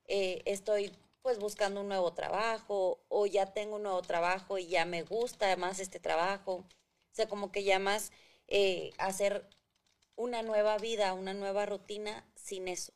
[0.07, 0.91] eh, estoy
[1.23, 5.55] pues buscando un nuevo trabajo o ya tengo un nuevo trabajo y ya me gusta
[5.57, 6.63] más este trabajo.
[7.15, 8.11] O sea, como que ya más
[8.49, 9.47] eh, hacer
[10.17, 12.93] una nueva vida, una nueva rutina sin eso.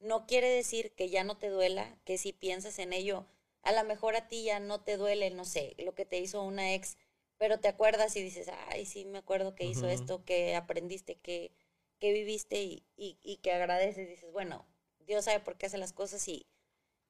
[0.00, 3.26] No quiere decir que ya no te duela, que si piensas en ello,
[3.62, 6.42] a lo mejor a ti ya no te duele, no sé, lo que te hizo
[6.42, 6.96] una ex,
[7.38, 11.52] pero te acuerdas y dices, ay, sí, me acuerdo que hizo esto, que aprendiste, que,
[12.00, 14.08] que viviste y, y, y que agradeces.
[14.08, 14.66] Dices, bueno,
[15.00, 16.48] Dios sabe por qué hace las cosas y,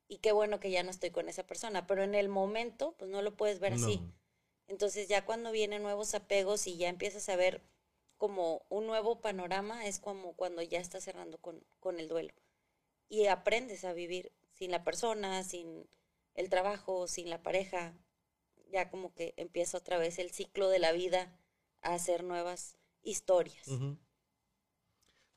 [0.08, 3.10] y qué bueno que ya no estoy con esa persona, pero en el momento, pues
[3.10, 4.04] no lo puedes ver así.
[4.68, 7.62] Entonces ya cuando vienen nuevos apegos y ya empiezas a ver
[8.16, 12.32] como un nuevo panorama, es como cuando ya estás cerrando con, con el duelo.
[13.08, 15.86] Y aprendes a vivir sin la persona, sin
[16.34, 17.94] el trabajo, sin la pareja.
[18.70, 21.36] Ya como que empieza otra vez el ciclo de la vida
[21.82, 23.68] a hacer nuevas historias.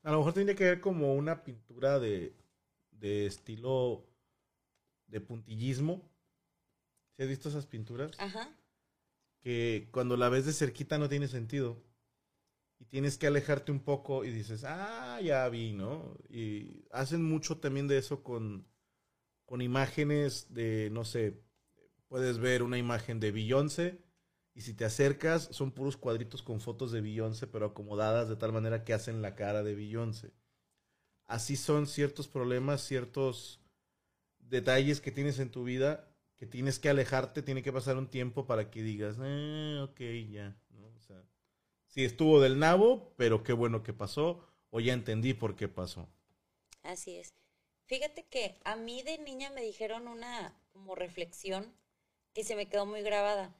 [0.02, 2.34] A lo mejor tiene que ver como una pintura de,
[2.92, 4.06] de estilo
[5.08, 6.08] de puntillismo.
[7.16, 8.12] ¿Sí has visto esas pinturas?
[8.18, 8.56] Ajá.
[9.46, 11.80] Que cuando la ves de cerquita no tiene sentido.
[12.80, 16.18] Y tienes que alejarte un poco y dices, ah, ya vi, ¿no?
[16.28, 18.66] Y hacen mucho también de eso con,
[19.44, 21.44] con imágenes de, no sé,
[22.08, 24.02] puedes ver una imagen de Beyoncé
[24.52, 28.52] y si te acercas son puros cuadritos con fotos de Beyoncé, pero acomodadas de tal
[28.52, 30.32] manera que hacen la cara de Beyoncé.
[31.26, 33.62] Así son ciertos problemas, ciertos
[34.40, 38.46] detalles que tienes en tu vida que tienes que alejarte, tiene que pasar un tiempo
[38.46, 40.86] para que digas, eh, ok, ya, ¿no?
[40.96, 41.22] O sea,
[41.88, 46.08] sí estuvo del nabo, pero qué bueno que pasó, o ya entendí por qué pasó.
[46.82, 47.34] Así es.
[47.84, 51.74] Fíjate que a mí de niña me dijeron una como reflexión
[52.34, 53.54] que se me quedó muy grabada.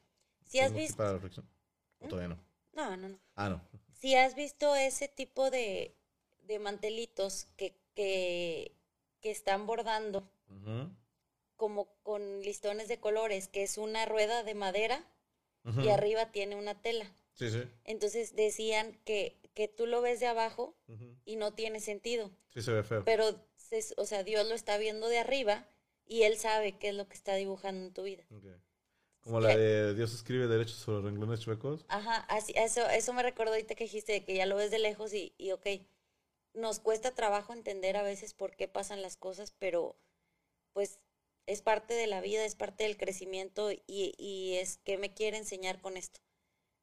[0.44, 0.98] Si has ¿Tengo que visto...
[0.98, 1.46] para la reflexión?
[2.00, 2.38] ¿O todavía no?
[2.72, 3.18] No, no, no.
[3.36, 3.60] Ah, no.
[4.00, 5.96] Si has visto ese tipo de,
[6.48, 8.72] de mantelitos que, que,
[9.22, 10.90] que están bordando Ujú,
[11.56, 15.04] como con listones de colores, que es una rueda de madera
[15.82, 17.12] y arriba tiene una tela.
[17.34, 17.62] Sí, sí.
[17.84, 20.74] Entonces decían que, que tú lo ves de abajo
[21.24, 22.30] y no tiene sentido.
[22.54, 23.04] Sí se ve feo.
[23.04, 25.66] Pero, se- o sea, Dios lo está viendo de arriba
[26.06, 28.24] y Él sabe qué es lo que está dibujando en tu vida.
[29.20, 31.84] Como la de Dios escribe derechos sobre renglones chuecos.
[31.88, 34.78] Ajá, así, eso, eso me recordó ahorita que dijiste de que ya lo ves de
[34.78, 35.66] lejos y, y ok,
[36.54, 39.96] nos cuesta trabajo entender a veces por qué pasan las cosas, pero
[40.72, 41.00] pues
[41.46, 45.36] es parte de la vida, es parte del crecimiento y, y es que me quiere
[45.36, 46.20] enseñar con esto.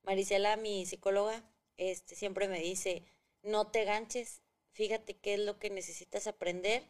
[0.04, 1.44] Marisela, mi psicóloga,
[1.78, 3.04] este, siempre me dice,
[3.42, 4.42] no te ganches,
[4.72, 6.84] fíjate qué es lo que necesitas aprender,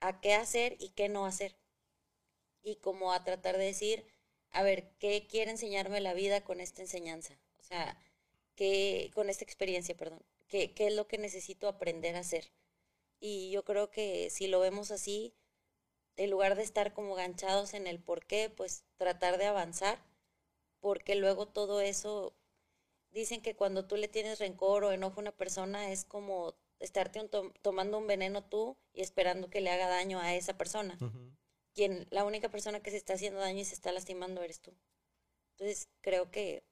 [0.00, 1.56] a qué hacer y qué no hacer.
[2.62, 4.06] Y como a tratar de decir,
[4.50, 7.38] a ver, ¿qué quiere enseñarme la vida con esta enseñanza?
[7.58, 7.98] O sea,
[8.54, 12.50] ¿qué, con esta experiencia, perdón, ¿qué, qué es lo que necesito aprender a hacer?
[13.20, 15.34] Y yo creo que si lo vemos así,
[16.18, 20.00] en lugar de estar como ganchados en el por qué, pues tratar de avanzar,
[20.80, 22.34] porque luego todo eso,
[23.12, 27.20] dicen que cuando tú le tienes rencor o enojo a una persona es como estarte
[27.20, 30.98] un tom- tomando un veneno tú y esperando que le haga daño a esa persona
[31.74, 34.74] quien la única persona que se está haciendo daño y se está lastimando eres tú.
[35.52, 36.64] Entonces creo que,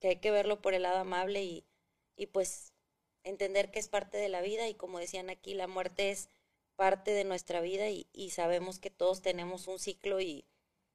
[0.00, 1.66] que hay que verlo por el lado amable y,
[2.16, 2.72] y pues
[3.24, 6.28] entender que es parte de la vida y como decían aquí, la muerte es
[6.76, 10.44] parte de nuestra vida y, y sabemos que todos tenemos un ciclo y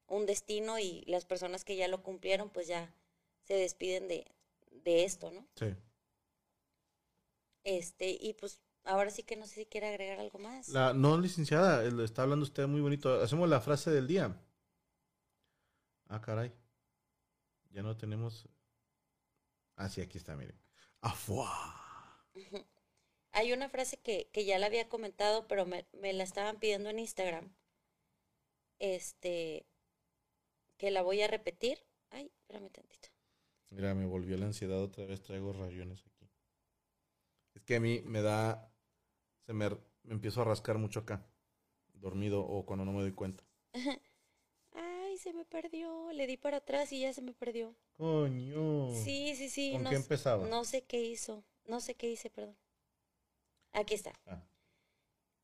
[0.07, 2.93] un destino y las personas que ya lo cumplieron pues ya
[3.43, 4.25] se despiden de,
[4.71, 5.47] de esto, ¿no?
[5.55, 5.75] Sí.
[7.63, 10.69] Este, y pues ahora sí que no sé si quiere agregar algo más.
[10.69, 13.21] La, no, licenciada, eh, lo está hablando usted muy bonito.
[13.21, 14.39] Hacemos la frase del día.
[16.07, 16.51] Ah, caray.
[17.69, 18.47] Ya no tenemos.
[19.75, 20.59] Ah, sí, aquí está, miren.
[21.01, 22.27] ¡Afuá!
[23.33, 26.89] Hay una frase que, que ya la había comentado, pero me, me la estaban pidiendo
[26.89, 27.53] en Instagram.
[28.79, 29.65] Este,
[30.77, 31.79] que la voy a repetir.
[32.09, 33.09] Ay, espérame tantito.
[33.69, 35.21] Mira, me volvió la ansiedad otra vez.
[35.21, 36.29] Traigo rayones aquí.
[37.53, 38.73] Es que a mí me da.
[39.45, 41.25] Se me, me empiezo a rascar mucho acá.
[41.93, 43.43] Dormido o cuando no me doy cuenta.
[44.73, 46.11] Ay, se me perdió.
[46.11, 47.75] Le di para atrás y ya se me perdió.
[47.97, 48.93] Coño.
[48.95, 49.71] Sí, sí, sí.
[49.73, 50.47] ¿Con no qué empezaba?
[50.47, 51.45] No sé qué hizo.
[51.65, 52.57] No sé qué hice, perdón.
[53.73, 54.13] Aquí está.
[54.25, 54.41] Ah,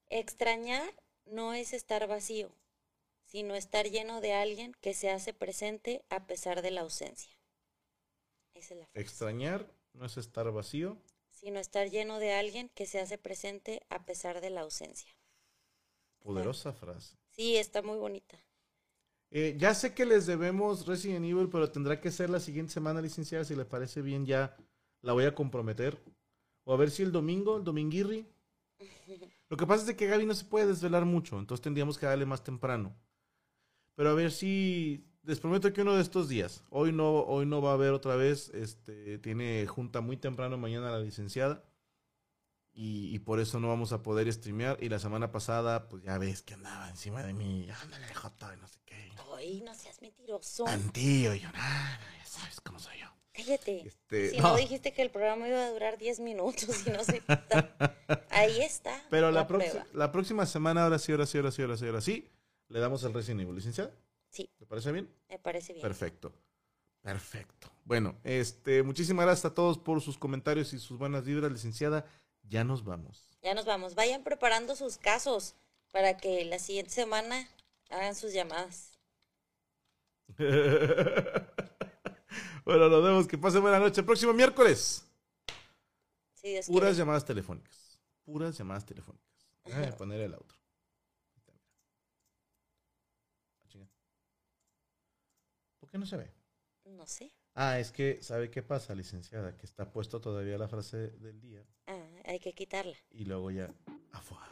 [0.10, 0.94] Extrañar
[1.26, 2.50] no es estar vacío,
[3.26, 7.32] sino estar lleno de alguien que se hace presente a pesar de la ausencia.
[8.54, 9.00] Esa es la frase.
[9.02, 10.98] extrañar no es estar vacío.
[11.32, 15.16] sino estar lleno de alguien que se hace presente a pesar de la ausencia.
[16.20, 17.18] Poderosa frase.
[17.32, 18.38] Sí, está muy bonita.
[19.30, 23.02] Eh, ya sé que les debemos Resident Evil, pero tendrá que ser la siguiente semana,
[23.02, 23.44] licenciada.
[23.44, 24.56] Si le parece bien, ya
[25.02, 26.02] la voy a comprometer.
[26.68, 28.28] O a ver si el domingo, el dominguirri.
[29.50, 32.06] Lo que pasa es de que Gaby no se puede desvelar mucho, entonces tendríamos que
[32.06, 32.94] darle más temprano.
[33.96, 37.62] Pero a ver si les prometo que uno de estos días, hoy no, hoy no
[37.62, 41.64] va a haber otra vez, este, tiene junta muy temprano mañana la licenciada
[42.74, 44.78] y, y por eso no vamos a poder streamear.
[44.84, 48.58] Y la semana pasada, pues ya ves que andaba encima de mí, ándale, Joto, y
[48.58, 49.10] no sé qué.
[49.38, 50.66] Ay, no seas mentiroso.
[50.66, 53.08] Tantío, y yo, "Ah, ya sabes cómo soy yo.
[53.38, 53.88] Cállate.
[53.88, 54.50] Este, si no.
[54.50, 54.56] no.
[54.56, 57.22] dijiste que el programa iba a durar 10 minutos y no sé.
[58.30, 59.00] Ahí está.
[59.12, 62.02] Pero la, la la próxima semana, ahora sí, ahora sí, ahora sí, ahora sí, ahora
[62.02, 62.28] sí,
[62.70, 63.92] le damos el Resident Evil, licenciada.
[64.30, 65.08] Sí, ¿Le parece bien?
[65.30, 65.84] me parece bien.
[65.84, 66.34] Perfecto.
[67.02, 67.70] Perfecto.
[67.86, 72.06] Bueno, este, muchísimas gracias a todos por sus comentarios y sus buenas vibras, licenciada.
[72.44, 73.30] Ya nos vamos.
[73.44, 73.94] Ya nos vamos.
[73.94, 75.56] Vayan preparando sus casos
[75.92, 77.48] para que la siguiente semana
[77.90, 78.98] hagan sus llamadas.
[82.68, 83.28] bueno, nos vemos.
[83.28, 84.02] Que pasen buena noche.
[84.02, 85.04] El próximo miércoles.
[86.42, 86.94] Puras quiere.
[86.94, 88.00] llamadas telefónicas.
[88.24, 89.26] Puras llamadas telefónicas.
[89.66, 90.56] Déjame poner el otro.
[95.80, 96.32] ¿Por qué no se ve?
[96.86, 97.32] No sé.
[97.54, 99.56] Ah, es que, ¿sabe qué pasa, licenciada?
[99.58, 102.96] Que está puesto todavía la frase del día Ah, hay que quitarla.
[103.12, 103.74] y luego ya
[104.12, 104.48] afuera.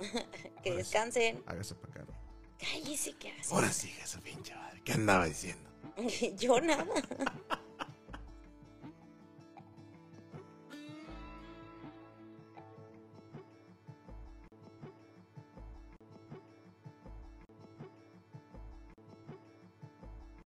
[0.62, 0.90] Que Ahora sí.
[0.90, 1.42] descansen.
[1.46, 2.12] Hágase para acá.
[2.58, 3.54] Cállese, ¿qué hace?
[3.54, 4.82] Ahora sí, esa pinche madre.
[4.84, 5.69] ¿Qué andaba diciendo?
[6.40, 6.84] Yo nada.